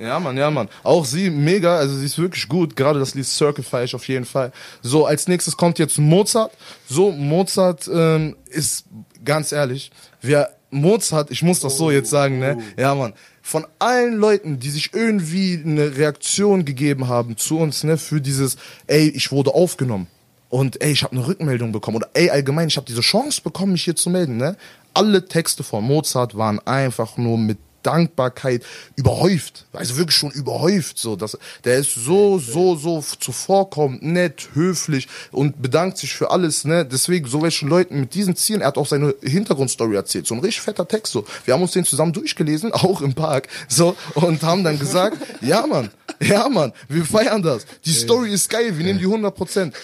Ja, 0.00 0.18
Mann, 0.18 0.36
ja, 0.38 0.50
Mann. 0.50 0.68
Auch 0.82 1.04
sie 1.04 1.28
mega, 1.28 1.76
also 1.76 1.94
sie 1.94 2.06
ist 2.06 2.18
wirklich 2.18 2.48
gut. 2.48 2.74
Gerade 2.74 2.98
das 2.98 3.14
Lied 3.14 3.26
Circle 3.26 3.62
feier 3.62 3.84
ich 3.84 3.94
auf 3.94 4.08
jeden 4.08 4.24
Fall. 4.24 4.50
So, 4.80 5.04
als 5.04 5.28
nächstes 5.28 5.58
kommt 5.58 5.78
jetzt 5.78 5.98
Mozart. 5.98 6.52
So, 6.88 7.12
Mozart 7.12 7.88
ähm, 7.92 8.34
ist, 8.46 8.86
ganz 9.22 9.52
ehrlich, 9.52 9.90
wer 10.22 10.56
Mozart, 10.70 11.30
ich 11.30 11.42
muss 11.42 11.60
das 11.60 11.76
so 11.76 11.90
jetzt 11.90 12.08
sagen, 12.08 12.38
ne? 12.38 12.58
Ja, 12.78 12.94
Mann. 12.94 13.12
Von 13.42 13.66
allen 13.78 14.16
Leuten, 14.16 14.58
die 14.58 14.70
sich 14.70 14.94
irgendwie 14.94 15.60
eine 15.62 15.96
Reaktion 15.96 16.64
gegeben 16.64 17.08
haben 17.08 17.36
zu 17.36 17.58
uns, 17.58 17.84
ne, 17.84 17.98
für 17.98 18.22
dieses, 18.22 18.56
ey, 18.86 19.08
ich 19.08 19.30
wurde 19.32 19.54
aufgenommen. 19.54 20.06
Und 20.50 20.82
ey, 20.82 20.92
ich 20.92 21.04
habe 21.04 21.16
eine 21.16 21.26
Rückmeldung 21.26 21.72
bekommen. 21.72 21.96
Oder 21.96 22.10
ey, 22.12 22.28
allgemein, 22.28 22.68
ich 22.68 22.76
habe 22.76 22.86
diese 22.86 23.00
Chance 23.00 23.40
bekommen, 23.42 23.72
mich 23.72 23.84
hier 23.84 23.96
zu 23.96 24.10
melden. 24.10 24.36
Ne? 24.36 24.56
Alle 24.92 25.24
Texte 25.24 25.62
von 25.62 25.84
Mozart 25.84 26.36
waren 26.36 26.58
einfach 26.66 27.16
nur 27.16 27.38
mit 27.38 27.58
Dankbarkeit 27.82 28.64
überhäuft. 28.96 29.66
Also 29.72 29.96
wirklich 29.96 30.16
schon 30.16 30.30
überhäuft. 30.30 30.98
So. 30.98 31.16
Das, 31.16 31.38
der 31.64 31.78
ist 31.78 31.94
so, 31.94 32.38
so, 32.38 32.76
so 32.76 33.02
zuvorkommend, 33.18 34.02
nett, 34.02 34.50
höflich 34.54 35.08
und 35.32 35.62
bedankt 35.62 35.98
sich 35.98 36.12
für 36.12 36.30
alles. 36.30 36.64
Ne? 36.64 36.84
Deswegen, 36.84 37.26
so 37.26 37.42
welchen 37.42 37.68
Leuten 37.68 38.00
mit 38.00 38.14
diesen 38.14 38.36
Zielen, 38.36 38.60
er 38.60 38.68
hat 38.68 38.78
auch 38.78 38.86
seine 38.86 39.14
Hintergrundstory 39.22 39.94
erzählt. 39.94 40.26
So 40.26 40.34
ein 40.34 40.40
richtig 40.40 40.62
fetter 40.62 40.86
Text. 40.86 41.12
So. 41.12 41.24
Wir 41.44 41.54
haben 41.54 41.62
uns 41.62 41.72
den 41.72 41.84
zusammen 41.84 42.12
durchgelesen, 42.12 42.72
auch 42.72 43.00
im 43.00 43.14
Park. 43.14 43.48
So, 43.68 43.96
und 44.14 44.42
haben 44.42 44.64
dann 44.64 44.78
gesagt, 44.78 45.16
ja 45.40 45.66
Mann, 45.66 45.90
ja 46.20 46.48
Mann, 46.48 46.72
wir 46.88 47.04
feiern 47.04 47.42
das. 47.42 47.66
Die 47.84 47.92
Story 47.92 48.32
ist 48.32 48.50
geil, 48.50 48.76
wir 48.76 48.84
nehmen 48.84 48.98
die 48.98 49.06
100 49.06 49.34
Prozent. 49.34 49.74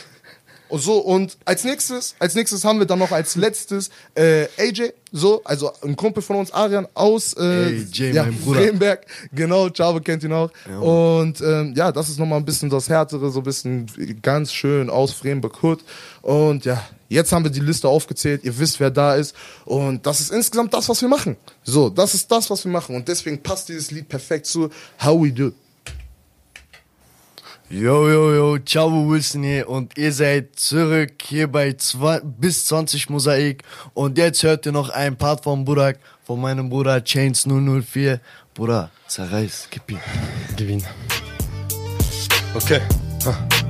Und 0.69 0.81
so, 0.81 0.99
und 0.99 1.37
als 1.45 1.65
nächstes, 1.65 2.15
als 2.19 2.35
nächstes 2.35 2.65
haben 2.65 2.79
wir 2.79 2.87
dann 2.87 2.99
noch 2.99 3.13
als 3.13 3.37
letztes 3.37 3.91
äh, 4.15 4.47
AJ, 4.59 4.93
so, 5.13 5.43
also 5.45 5.71
ein 5.83 5.95
Kumpel 5.95 6.23
von 6.23 6.37
uns, 6.37 6.51
Arian, 6.51 6.89
aus 6.95 7.35
äh, 7.35 7.41
AJ, 7.41 8.13
ja, 8.13 8.25
mein 8.25 8.37
Bruder. 8.39 8.63
Fremberg. 8.63 9.07
Genau, 9.33 9.69
Chavo 9.71 10.01
kennt 10.01 10.25
ihn 10.25 10.33
auch. 10.33 10.51
und 10.81 11.41
ähm, 11.41 11.75
ja, 11.77 11.93
das 11.93 12.09
ist 12.09 12.19
nochmal 12.19 12.39
ein 12.39 12.45
bisschen 12.45 12.69
das 12.69 12.89
Härtere, 12.89 13.31
so 13.31 13.41
ein 13.41 13.45
bisschen 13.45 13.87
ganz 14.23 14.53
schön 14.53 14.91
aus 14.91 15.13
Fremberg 15.13 15.63
Hood. 15.63 15.85
Und 16.23 16.65
ja, 16.65 16.83
jetzt 17.09 17.31
haben 17.31 17.45
wir 17.45 17.53
die 17.53 17.61
Liste 17.61 17.89
aufgezählt, 17.89 18.43
ihr 18.45 18.59
wisst, 18.59 18.81
wer 18.81 18.91
da 18.91 19.15
ist. 19.15 19.35
Und 19.65 20.05
das 20.05 20.21
ist 20.21 20.33
insgesamt 20.33 20.75
das, 20.75 20.89
was 20.89 21.01
wir 21.01 21.09
machen. 21.09 21.37
So, 21.63 21.89
das 21.91 22.15
ist 22.15 22.31
das, 22.31 22.51
was 22.51 22.65
wir 22.65 22.73
machen. 22.73 22.97
Und 22.97 23.07
deswegen 23.07 23.41
passt 23.43 23.69
dieses 23.69 23.93
Lied 23.93 24.09
perfekt 24.09 24.47
zu 24.47 24.71
How 25.03 25.23
We 25.23 25.33
Do. 25.33 25.53
Yo, 27.69 28.09
yo, 28.09 28.33
yo, 28.33 28.59
ciao 28.59 28.89
Wilson 28.89 29.43
hier 29.43 29.69
und 29.69 29.99
ihr 29.99 30.13
seid 30.13 30.55
zurück 30.55 31.15
hier 31.21 31.51
bei 31.51 31.73
zwei, 31.73 32.21
bis 32.21 32.67
20 32.67 33.11
Mosaik 33.11 33.65
und 33.93 34.19
jetzt 34.19 34.45
hört 34.45 34.67
ihr 34.67 34.73
noch 34.73 34.89
einen 34.91 35.17
Part 35.17 35.43
von 35.43 35.65
Burak, 35.65 35.99
von 36.25 36.41
meinem 36.41 36.71
Bruder 36.71 37.03
Chains 37.03 37.45
004. 37.45 38.21
Bruder, 38.55 38.91
zerreiß, 39.09 39.67
gib 39.69 39.91
ihn. 39.91 39.99
Gewinn. 40.57 40.85
Okay. 42.55 42.81
Ich 43.19 43.66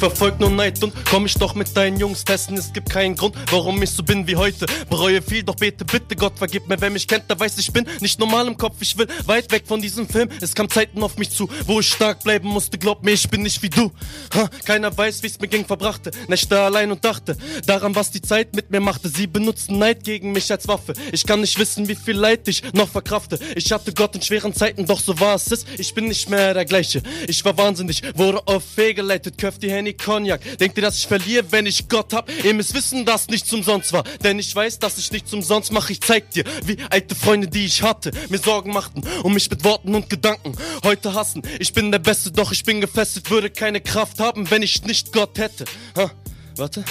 verfolg 0.00 0.40
nur 0.40 0.48
Neid 0.48 0.82
und 0.82 0.94
komm 1.04 1.26
ich 1.26 1.34
doch 1.34 1.54
mit 1.54 1.76
deinen 1.76 1.98
Jungs 1.98 2.24
testen. 2.24 2.56
Es 2.56 2.72
gibt 2.72 2.88
keinen 2.88 3.16
Grund, 3.16 3.36
warum 3.50 3.82
ich 3.82 3.90
so 3.90 4.02
bin 4.02 4.26
wie 4.26 4.34
heute. 4.34 4.64
Bereue 4.88 5.20
viel, 5.20 5.42
doch 5.42 5.56
bete 5.56 5.84
bitte 5.84 6.16
Gott, 6.16 6.38
vergib 6.38 6.68
mir. 6.68 6.80
Wer 6.80 6.88
mich 6.88 7.06
kennt, 7.06 7.28
der 7.28 7.38
weiß, 7.38 7.58
ich 7.58 7.70
bin 7.70 7.86
nicht 8.00 8.18
normal 8.18 8.48
im 8.48 8.56
Kopf. 8.56 8.76
Ich 8.80 8.96
will 8.96 9.06
weit 9.26 9.52
weg 9.52 9.64
von 9.66 9.82
diesem 9.82 10.08
Film. 10.08 10.30
Es 10.40 10.54
kam 10.54 10.70
Zeiten 10.70 11.02
auf 11.02 11.18
mich 11.18 11.30
zu, 11.30 11.50
wo 11.66 11.80
ich 11.80 11.88
stark 11.90 12.24
bleiben 12.24 12.48
musste. 12.48 12.78
Glaub 12.78 13.04
mir, 13.04 13.10
ich 13.10 13.28
bin 13.28 13.42
nicht 13.42 13.62
wie 13.62 13.68
du. 13.68 13.92
Ha, 14.34 14.48
keiner 14.64 14.96
weiß, 14.96 15.22
wie's 15.22 15.38
mir 15.38 15.48
ging, 15.48 15.66
verbrachte. 15.66 16.12
Nächte 16.28 16.58
allein 16.58 16.90
und 16.90 17.04
dachte 17.04 17.36
daran, 17.66 17.94
was 17.94 18.10
die 18.10 18.22
Zeit 18.22 18.56
mit 18.56 18.70
mir 18.70 18.80
machte. 18.80 19.10
Sie 19.10 19.26
benutzten 19.26 19.78
Neid 19.78 20.02
gegen 20.02 20.32
mich 20.32 20.50
als 20.50 20.66
Waffe. 20.66 20.94
Ich 21.12 21.26
kann 21.26 21.42
nicht 21.42 21.58
wissen, 21.58 21.88
wie 21.88 21.94
viel 21.94 22.16
Leid 22.16 22.48
ich 22.48 22.62
noch 22.72 22.88
verkrafte. 22.88 23.38
Ich 23.54 23.70
hatte 23.70 23.92
Gott 23.92 24.14
in 24.14 24.22
schweren 24.22 24.54
Zeiten, 24.54 24.86
doch 24.86 25.00
so 25.00 25.20
war 25.20 25.34
es. 25.34 25.66
Ich 25.76 25.92
bin 25.92 26.06
nicht 26.06 26.30
mehr 26.30 26.54
der 26.54 26.64
gleiche. 26.64 27.02
Ich 27.28 27.44
war 27.44 27.58
wahnsinnig, 27.58 28.02
wurde 28.14 28.46
auf 28.46 28.64
fehlgeleitet, 28.64 29.36
köfft 29.36 29.62
die 29.62 29.70
Henny 29.90 29.94
Cognac. 29.94 30.58
Denkt 30.58 30.76
ihr, 30.78 30.82
dass 30.82 30.96
ich 30.96 31.06
verliere, 31.06 31.44
wenn 31.50 31.66
ich 31.66 31.88
Gott 31.88 32.12
hab? 32.12 32.30
Ihr 32.44 32.54
müsst 32.54 32.74
wissen, 32.74 33.04
dass 33.04 33.28
nichts 33.28 33.52
umsonst 33.52 33.92
war. 33.92 34.04
Denn 34.22 34.38
ich 34.38 34.54
weiß, 34.54 34.78
dass 34.78 34.98
ich 34.98 35.10
nichts 35.12 35.32
umsonst 35.32 35.72
mache. 35.72 35.92
Ich 35.92 36.00
zeig 36.00 36.30
dir, 36.30 36.44
wie 36.64 36.76
alte 36.90 37.14
Freunde, 37.14 37.48
die 37.48 37.64
ich 37.64 37.82
hatte, 37.82 38.10
mir 38.28 38.38
Sorgen 38.38 38.72
machten 38.72 39.02
um 39.22 39.34
mich 39.34 39.50
mit 39.50 39.64
Worten 39.64 39.94
und 39.94 40.08
Gedanken. 40.08 40.56
Heute 40.84 41.14
hassen, 41.14 41.42
ich 41.58 41.72
bin 41.72 41.90
der 41.90 41.98
Beste, 41.98 42.30
doch 42.30 42.52
ich 42.52 42.64
bin 42.64 42.80
gefesselt, 42.80 43.30
würde 43.30 43.50
keine 43.50 43.80
Kraft 43.80 44.20
haben, 44.20 44.50
wenn 44.50 44.62
ich 44.62 44.82
nicht 44.84 45.12
Gott 45.12 45.38
hätte. 45.38 45.64
Ha, 45.96 46.10
warte. 46.56 46.84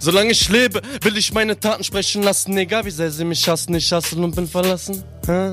Solange 0.00 0.32
ich 0.32 0.48
lebe, 0.48 0.82
will 1.02 1.16
ich 1.16 1.32
meine 1.32 1.58
Taten 1.58 1.84
sprechen 1.84 2.22
lassen. 2.22 2.56
Egal 2.56 2.84
wie 2.84 2.90
sehr 2.90 3.10
sie 3.10 3.24
mich 3.24 3.48
hassen, 3.48 3.74
ich 3.74 3.92
hasse 3.92 4.16
und 4.16 4.34
bin 4.34 4.48
verlassen. 4.48 5.02
Ha, 5.26 5.52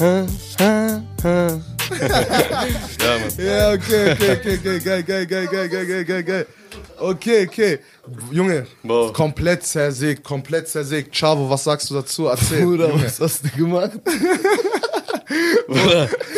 ha, 0.00 0.26
ha, 0.60 1.02
ha. 1.24 1.77
Ja, 3.38 3.72
okay, 3.72 4.12
okay, 4.12 4.32
okay, 4.32 4.58
okay, 4.58 4.80
geil, 4.80 5.02
geil, 5.02 5.26
geil, 5.26 5.46
geil, 5.48 5.68
geil, 5.68 5.86
geil, 5.86 6.04
geil, 6.04 6.22
geil. 6.24 6.46
Okay, 6.98 7.46
okay. 7.46 7.78
Junge, 8.30 8.66
Boah. 8.82 9.12
komplett 9.12 9.64
zersägt, 9.64 10.24
komplett 10.24 10.68
zersägt. 10.68 11.14
Chavo, 11.14 11.48
was 11.48 11.64
sagst 11.64 11.90
du 11.90 11.94
dazu? 11.94 12.26
Erzähl. 12.26 12.64
Bruder, 12.64 12.88
Junge. 12.88 13.04
was 13.04 13.20
hast 13.20 13.44
du 13.44 13.48
gemacht? 13.50 13.92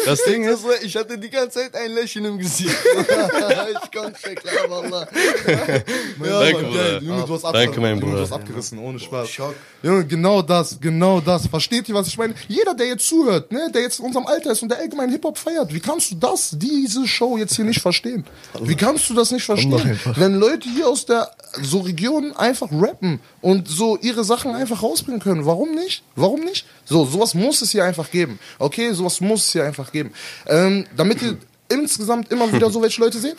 Das 0.06 0.22
Ding 0.24 0.44
ist, 0.44 0.64
ich 0.82 0.96
hatte 0.96 1.18
die 1.18 1.30
ganze 1.30 1.60
Zeit 1.60 1.74
ein 1.74 1.92
Lächeln 1.92 2.24
im 2.24 2.38
Gesicht. 2.38 2.70
ich 2.74 3.92
konnte 3.92 4.28
nicht 4.28 4.42
klar, 4.42 4.68
Wallah. 4.70 5.08
Ja, 5.46 6.40
Danke, 6.40 6.62
Mann, 6.62 6.64
Bruder. 6.64 6.82
geil. 6.84 7.00
Junge, 7.02 7.24
du 7.26 7.34
hast, 7.34 7.42
Danke, 7.44 7.58
abgerissen. 7.58 7.82
mein 7.82 7.90
Junge, 7.90 8.00
Bruder. 8.00 8.16
du 8.16 8.22
hast 8.22 8.32
abgerissen, 8.32 8.78
ohne 8.78 8.98
Spaß. 8.98 9.28
Schock. 9.28 9.54
Junge, 9.82 10.06
genau 10.06 10.42
das, 10.42 10.78
genau 10.80 11.20
das. 11.20 11.46
Versteht 11.46 11.88
ihr, 11.88 11.94
was 11.94 12.08
ich 12.08 12.18
meine? 12.18 12.34
Jeder, 12.48 12.74
der 12.74 12.86
jetzt 12.86 13.06
zuhört, 13.06 13.52
ne, 13.52 13.70
der 13.72 13.82
jetzt 13.82 14.00
in 14.00 14.06
unserem 14.06 14.26
Alter 14.26 14.52
ist 14.52 14.62
und 14.62 14.68
der 14.70 14.78
allgemein 14.78 15.10
Hip-Hop 15.10 15.38
feiert, 15.38 15.72
wie 15.72 15.80
kannst 15.80 16.10
du 16.10 16.16
das, 16.16 16.50
diese 16.52 17.06
Show 17.06 17.36
jetzt 17.36 17.56
hier 17.56 17.64
nicht 17.64 17.80
verstehen? 17.80 18.24
Wie 18.60 18.76
kannst 18.76 19.08
du 19.10 19.14
das 19.14 19.30
nicht 19.30 19.44
verstehen? 19.44 19.98
Wenn 20.16 20.34
Leute 20.36 20.68
hier 20.68 20.88
aus 20.88 21.06
der 21.06 21.30
so 21.62 21.80
Region 21.80 22.32
einfach 22.36 22.68
rappen 22.72 23.20
und 23.40 23.68
so 23.68 23.96
ihre 23.98 24.24
Sachen 24.24 24.54
einfach 24.54 24.82
rausbringen 24.82 25.20
können, 25.20 25.46
warum 25.46 25.74
nicht? 25.74 26.02
Warum 26.16 26.40
nicht? 26.40 26.66
So, 26.84 27.04
sowas 27.04 27.34
muss 27.34 27.62
es 27.62 27.70
hier 27.70 27.84
einfach 27.84 28.10
geben. 28.10 28.38
Okay, 28.58 28.92
sowas 28.92 29.20
muss 29.20 29.46
es 29.46 29.52
hier 29.52 29.64
einfach 29.64 29.92
geben. 29.92 30.12
Ähm, 30.46 30.86
damit 30.96 31.22
ihr 31.22 31.36
insgesamt 31.68 32.30
immer 32.32 32.52
wieder 32.52 32.70
so 32.70 32.82
welche 32.82 33.00
Leute 33.00 33.18
seht, 33.18 33.36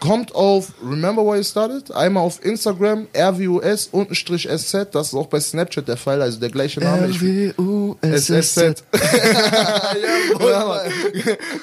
kommt 0.00 0.34
auf 0.34 0.72
Remember 0.82 1.22
Why 1.24 1.36
You 1.36 1.44
Started, 1.44 1.92
einmal 1.92 2.24
auf 2.24 2.44
Instagram, 2.44 3.06
RWUS 3.16 3.88
untenstrich 3.92 4.48
SZ, 4.48 4.88
das 4.92 5.08
ist 5.08 5.14
auch 5.14 5.26
bei 5.26 5.38
Snapchat 5.38 5.86
der 5.86 5.96
Fall, 5.96 6.22
also 6.22 6.40
der 6.40 6.48
gleiche 6.50 6.80
Name. 6.80 7.06
R-W-U-S-S-Z. 7.06 8.84
ja. 10.40 10.80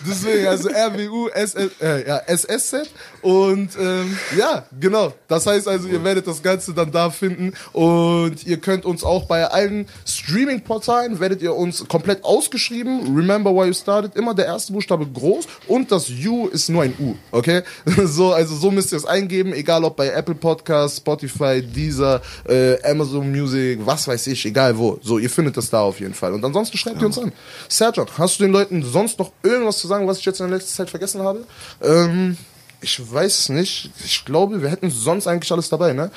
Deswegen, 0.08 0.48
also 0.48 0.70
RWU, 0.70 1.28
SS, 1.30 2.74
äh. 2.74 2.84
Und 3.22 3.70
ähm, 3.80 4.18
ja, 4.38 4.66
genau. 4.80 5.14
Das 5.28 5.46
heißt 5.48 5.68
also, 5.68 5.88
ihr 5.88 6.04
werdet 6.04 6.28
das 6.28 6.42
Ganze 6.42 6.74
dann 6.74 6.92
da 6.92 7.10
finden. 7.10 7.54
Und 7.74 8.46
ihr 8.46 8.58
könnt 8.58 8.86
uns 8.86 9.04
auch 9.04 9.26
bei 9.26 9.46
allen 9.46 9.88
Streaming-Portalen, 10.06 11.20
werdet 11.20 11.42
ihr 11.42 11.56
uns 11.56 11.88
komplett 11.88 12.24
ausgeschrieben. 12.24 13.16
Remember 13.16 13.54
why 13.54 13.68
you 13.68 13.74
started. 13.74 14.16
Immer 14.16 14.34
der 14.34 14.46
erste 14.46 14.74
Buchstabe 14.74 15.08
groß 15.08 15.46
und 15.68 15.92
das 15.92 16.10
U 16.10 16.48
ist 16.48 16.70
nur 16.70 16.84
ein 16.84 16.94
U. 17.00 17.16
Okay? 17.32 17.64
So, 18.08 18.27
also 18.32 18.56
so 18.56 18.72
müsst 18.72 18.92
ihr 18.92 18.98
es 18.98 19.06
eingeben, 19.06 19.54
egal 19.54 19.84
ob 19.84 19.96
bei 19.96 20.10
Apple 20.10 20.36
Podcasts, 20.36 20.98
Spotify, 20.98 21.62
Deezer, 21.62 22.22
äh, 22.48 22.82
Amazon 22.84 23.32
Music, 23.32 23.80
was 23.86 24.08
weiß 24.08 24.28
ich, 24.28 24.46
egal 24.46 24.78
wo. 24.78 25.00
So, 25.02 25.18
ihr 25.20 25.30
findet 25.30 25.58
das 25.58 25.70
da 25.70 25.82
auf 25.82 26.00
jeden 26.00 26.14
Fall. 26.14 26.34
Und 26.34 26.44
ansonsten 26.44 26.78
schreibt 26.78 27.02
ihr 27.02 27.08
uns 27.08 27.18
an. 27.18 27.32
Sergio, 27.68 28.06
hast 28.18 28.40
du 28.40 28.44
den 28.44 28.52
Leuten 28.52 28.84
sonst 28.84 29.20
noch 29.20 29.32
irgendwas 29.44 29.78
zu 29.80 29.88
sagen, 29.88 30.08
was 30.08 30.20
ich 30.20 30.26
jetzt 30.26 30.40
in 30.40 30.48
der 30.48 30.58
letzten 30.58 30.76
Zeit 30.76 30.90
vergessen 30.90 31.22
habe? 31.22 31.44
Ähm, 31.82 32.38
ich 32.82 33.00
weiß 33.12 33.40
es 33.40 33.50
nicht. 33.50 33.92
Ich 34.06 34.26
glaube, 34.26 34.62
wir 34.62 34.70
hätten 34.70 34.90
sonst 34.90 35.28
eigentlich 35.28 35.52
alles 35.52 35.70
dabei, 35.70 35.94
ne? 35.94 36.12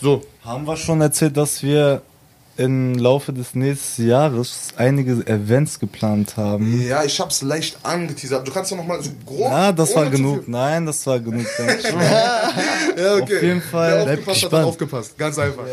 So, 0.00 0.22
Haben 0.44 0.66
wir 0.66 0.76
schon 0.76 1.00
erzählt, 1.00 1.36
dass 1.36 1.62
wir 1.62 2.02
im 2.56 2.94
Laufe 2.94 3.32
des 3.32 3.54
nächsten 3.54 4.08
Jahres 4.08 4.68
einige 4.76 5.26
Events 5.26 5.78
geplant 5.78 6.36
haben? 6.36 6.80
ja, 6.86 7.04
ich 7.04 7.20
hab's 7.20 7.42
leicht 7.42 7.78
angeteasert. 7.82 8.46
Du 8.46 8.52
kannst 8.52 8.70
ja 8.70 8.76
noch 8.76 8.86
mal 8.86 9.02
so 9.02 9.10
grob. 9.24 9.50
Ja, 9.50 9.72
das 9.72 9.94
war 9.94 10.06
genug. 10.10 10.48
Nein, 10.48 10.86
das 10.86 11.06
war 11.06 11.20
genug. 11.20 11.46
Ja, 12.96 13.14
okay. 13.16 13.36
Auf 13.36 13.42
jeden 13.42 13.62
Fall. 13.62 13.90
Wer 14.06 14.12
aufgepasst 14.14 14.44
hat, 14.44 14.52
hat 14.52 14.64
aufgepasst. 14.64 15.18
Ganz 15.18 15.38
einfach. 15.38 15.64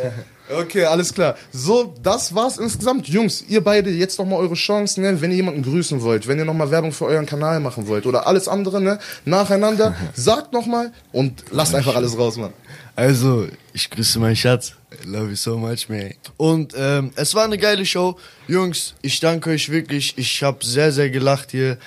Okay, 0.50 0.84
alles 0.84 1.14
klar. 1.14 1.36
So, 1.52 1.94
das 2.04 2.36
war's 2.36 2.58
insgesamt. 2.58 3.08
Jungs, 3.08 3.44
ihr 3.48 3.64
beide, 3.64 3.90
jetzt 3.90 4.20
nochmal 4.20 4.40
eure 4.40 4.56
Chance, 4.56 5.00
ne? 5.00 5.22
wenn 5.22 5.32
ihr 5.32 5.38
jemanden 5.38 5.64
grüßen 5.64 6.02
wollt, 6.02 6.28
wenn 6.28 6.38
ihr 6.38 6.46
nochmal 6.46 6.70
Werbung 6.70 6.92
für 6.92 7.06
euren 7.06 7.26
Kanal 7.26 7.60
machen 7.62 7.88
wollt 7.88 8.06
oder 8.06 8.28
alles 8.28 8.48
andere, 8.48 8.82
ne? 8.82 9.00
nacheinander, 9.26 9.96
sagt 10.14 10.52
nochmal 10.52 10.92
und 11.14 11.46
lasst 11.52 11.74
einfach 11.74 11.96
alles 11.96 12.18
raus, 12.18 12.38
Mann. 12.38 12.54
Also, 12.96 13.48
ich 13.74 13.90
grüße 13.90 14.20
meinen 14.20 14.36
Schatz. 14.36 14.74
I 15.04 15.08
love 15.08 15.30
you 15.30 15.36
so 15.36 15.58
much, 15.58 15.90
man. 15.90 16.14
Und 16.38 16.74
ähm, 16.78 17.12
es 17.16 17.34
war 17.34 17.46
eine 17.46 17.58
geile 17.58 17.86
Show. 17.86 18.18
Jungs, 18.48 18.94
ich 19.02 19.20
danke 19.20 19.50
euch 19.50 19.70
wirklich. 19.70 20.14
Ich 20.18 20.44
habe 20.44 20.64
sehr, 20.64 20.92
sehr 20.92 21.10
gelacht 21.10 21.52
hier. 21.52 21.78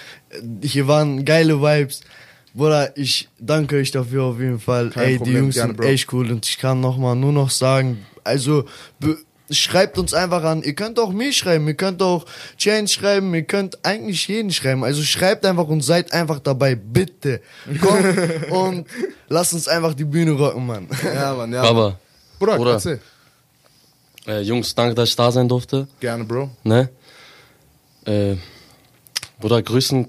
Hier 0.63 0.89
waren 0.89 1.25
geile 1.25 1.61
Vibes. 1.61 2.01
Bruder, 2.55 2.97
ich 2.97 3.29
danke 3.39 3.77
euch 3.77 3.91
dafür 3.91 4.25
auf 4.25 4.41
jeden 4.41 4.59
Fall. 4.59 4.91
Kein 4.91 5.05
Ey, 5.05 5.13
die 5.13 5.19
Problem, 5.19 5.37
Jungs 5.37 5.55
gerne, 5.57 5.69
sind 5.73 5.77
Bro. 5.77 5.87
echt 5.87 6.13
cool 6.13 6.31
und 6.33 6.47
ich 6.47 6.59
kann 6.59 6.81
nochmal 6.81 7.15
nur 7.15 7.33
noch 7.33 7.51
sagen, 7.51 8.07
also 8.25 8.65
schreibt 9.51 9.99
uns 9.99 10.15
einfach 10.15 10.43
an. 10.43 10.63
Ihr 10.63 10.75
könnt 10.75 10.99
auch 10.99 11.13
mir 11.13 11.33
schreiben, 11.33 11.69
ihr 11.69 11.75
könnt 11.75 12.03
auch 12.03 12.25
Chance 12.59 12.95
schreiben, 12.95 13.35
ihr 13.35 13.43
könnt 13.45 13.85
eigentlich 13.85 14.27
jeden 14.29 14.51
schreiben. 14.51 14.85
Also 14.85 15.03
schreibt 15.03 15.45
einfach 15.45 15.69
und 15.69 15.83
seid 15.83 16.13
einfach 16.13 16.41
dabei, 16.41 16.75
bitte. 16.75 17.41
Kommt 17.81 18.17
und 18.51 18.87
lasst 19.29 19.53
uns 19.53 19.69
einfach 19.69 19.95
die 19.95 20.05
Bühne 20.05 20.33
rocken, 20.33 20.67
Mann. 20.67 20.89
Ja, 21.05 21.35
Mann, 21.35 21.53
ja. 21.53 21.63
Aber, 21.63 21.99
Bruder, 22.39 22.57
Bruder. 22.57 22.73
erzähl. 22.73 23.01
äh, 24.27 24.41
Jungs, 24.41 24.75
danke, 24.75 24.95
dass 24.95 25.09
ich 25.11 25.17
da 25.17 25.31
sein 25.33 25.49
durfte. 25.49 25.87
Gerne, 26.01 26.25
Bro. 26.25 26.51
Ne? 26.65 26.89
Äh, 28.05 28.37
Bruder, 29.41 29.63
grüßen, 29.63 30.09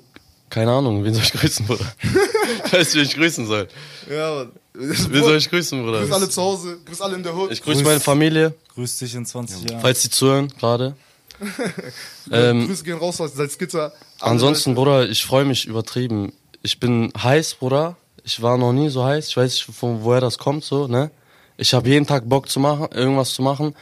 keine 0.49 0.71
Ahnung, 0.71 1.03
wen 1.03 1.13
soll 1.13 1.23
ich 1.23 1.33
grüßen, 1.33 1.65
Bruder? 1.65 1.85
ich 2.65 2.73
weiß 2.73 2.93
nicht, 2.93 2.95
wen 2.95 3.03
ich 3.03 3.15
grüßen 3.15 3.47
soll. 3.47 3.67
Ja, 4.09 4.35
Mann. 4.35 4.51
Wen 4.73 5.23
soll 5.23 5.37
ich 5.37 5.49
grüßen, 5.49 5.81
Bruder? 5.83 6.01
Grüß 6.01 6.11
alle 6.11 6.29
zu 6.29 6.41
Hause, 6.41 6.77
grüß 6.85 7.01
alle 7.01 7.15
in 7.15 7.23
der 7.23 7.35
Hood. 7.35 7.51
Ich 7.51 7.63
grüße 7.63 7.83
meine 7.83 7.99
Familie, 7.99 8.53
Grüß 8.75 8.99
dich 8.99 9.15
in 9.15 9.25
20 9.25 9.69
Jahren. 9.69 9.81
falls 9.81 10.03
sie 10.03 10.09
zuhören, 10.09 10.49
gerade. 10.59 10.95
ähm, 12.31 12.67
Grüße 12.67 12.83
gehen 12.83 12.97
raus 12.97 13.19
aus 13.19 13.33
Salzgitter. 13.33 13.91
ansonsten, 14.19 14.75
Bruder, 14.75 15.09
ich 15.09 15.23
freue 15.23 15.45
mich 15.45 15.65
übertrieben. 15.65 16.31
Ich 16.61 16.79
bin 16.79 17.11
heiß, 17.17 17.55
Bruder. 17.55 17.95
Ich 18.23 18.41
war 18.41 18.57
noch 18.57 18.73
nie 18.73 18.89
so 18.89 19.03
heiß. 19.03 19.29
Ich 19.29 19.37
weiß 19.37 19.51
nicht, 19.51 19.65
von 19.65 20.03
woher 20.03 20.21
das 20.21 20.37
kommt, 20.37 20.63
so, 20.63 20.87
ne? 20.87 21.11
Ich 21.57 21.73
habe 21.73 21.89
jeden 21.89 22.05
Tag 22.05 22.29
Bock 22.29 22.49
zu 22.49 22.59
machen, 22.59 22.87
irgendwas 22.93 23.33
zu 23.33 23.41
machen. 23.41 23.75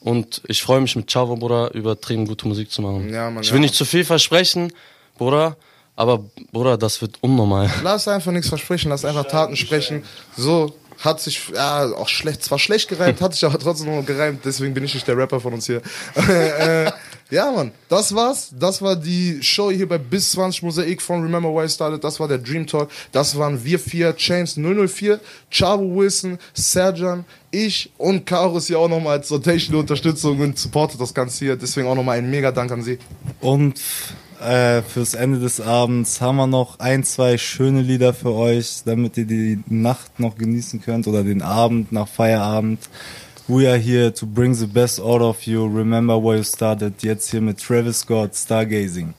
Und 0.00 0.42
ich 0.48 0.62
freue 0.62 0.80
mich 0.82 0.94
mit 0.96 1.10
Chavo, 1.10 1.36
Bruder, 1.36 1.72
übertrieben 1.72 2.26
gute 2.26 2.46
Musik 2.46 2.70
zu 2.70 2.82
machen. 2.82 3.12
Ja, 3.12 3.30
Mann, 3.30 3.42
ich 3.42 3.48
ja. 3.48 3.54
will 3.54 3.60
nicht 3.60 3.74
zu 3.74 3.86
viel 3.86 4.04
versprechen, 4.04 4.70
Bruder, 5.16 5.56
aber 5.96 6.22
Bruder, 6.52 6.76
das 6.76 7.00
wird 7.00 7.16
unnormal. 7.22 7.70
Lass 7.82 8.06
einfach 8.06 8.32
nichts 8.32 8.48
versprechen, 8.48 8.90
lass 8.90 9.06
einfach 9.06 9.24
Taten 9.26 9.56
sprechen. 9.56 10.04
So 10.36 10.74
hat 11.00 11.20
sich, 11.20 11.48
ja, 11.54 11.86
auch 11.92 12.08
schlecht, 12.08 12.44
zwar 12.44 12.58
schlecht 12.58 12.88
gereimt, 12.88 13.20
hat 13.20 13.32
sich 13.34 13.44
aber 13.44 13.58
trotzdem 13.58 13.94
noch 13.94 14.04
gereimt, 14.04 14.44
deswegen 14.44 14.74
bin 14.74 14.84
ich 14.84 14.94
nicht 14.94 15.08
der 15.08 15.16
Rapper 15.16 15.40
von 15.40 15.54
uns 15.54 15.66
hier. 15.66 15.80
ja, 17.30 17.50
Mann, 17.50 17.72
das 17.88 18.14
war's. 18.14 18.52
Das 18.58 18.82
war 18.82 18.96
die 18.96 19.42
Show 19.42 19.70
hier 19.70 19.88
bei 19.88 19.98
Bis 19.98 20.32
20 20.32 20.62
Mosaik 20.62 21.00
von 21.00 21.22
Remember 21.22 21.48
Why 21.54 21.64
I 21.64 21.68
Started. 21.68 22.04
Das 22.04 22.20
war 22.20 22.28
der 22.28 22.38
Dream 22.38 22.66
Talk. 22.66 22.90
Das 23.12 23.38
waren 23.38 23.64
wir 23.64 23.78
vier, 23.78 24.14
Chains 24.14 24.56
004, 24.56 25.20
Chavo 25.50 25.96
Wilson, 25.96 26.38
Serjan, 26.52 27.24
ich 27.50 27.90
und 27.96 28.26
Karus 28.26 28.66
hier 28.66 28.78
auch 28.78 28.88
nochmal 28.88 29.18
als 29.18 29.30
rotation 29.30 29.76
Unterstützung 29.76 30.38
und 30.40 30.58
supportet 30.58 31.00
das 31.00 31.14
Ganze 31.14 31.44
hier. 31.44 31.56
Deswegen 31.56 31.88
auch 31.88 31.94
nochmal 31.94 32.18
ein 32.18 32.30
mega 32.30 32.52
Dank 32.52 32.70
an 32.70 32.82
Sie. 32.82 32.98
Und 33.40 33.80
äh, 34.40 34.82
fürs 34.82 35.14
Ende 35.14 35.38
des 35.38 35.60
Abends 35.60 36.20
haben 36.20 36.36
wir 36.36 36.46
noch 36.46 36.78
ein, 36.78 37.04
zwei 37.04 37.38
schöne 37.38 37.80
Lieder 37.80 38.12
für 38.12 38.32
euch, 38.32 38.82
damit 38.84 39.16
ihr 39.16 39.24
die 39.24 39.60
Nacht 39.68 40.20
noch 40.20 40.36
genießen 40.36 40.82
könnt 40.82 41.06
oder 41.06 41.24
den 41.24 41.40
Abend 41.40 41.92
nach 41.92 42.08
Feierabend. 42.08 42.80
We 43.46 43.66
are 43.66 43.76
here 43.76 44.10
to 44.10 44.24
bring 44.24 44.54
the 44.54 44.66
best 44.66 44.98
out 44.98 45.20
of 45.20 45.46
you. 45.46 45.68
Remember 45.68 46.16
where 46.16 46.38
you 46.38 46.44
started. 46.44 47.02
Jetzt 47.02 47.30
hier 47.30 47.42
mit 47.42 47.58
Travis 47.58 47.98
Scott, 47.98 48.32
Stargazing. 48.32 49.12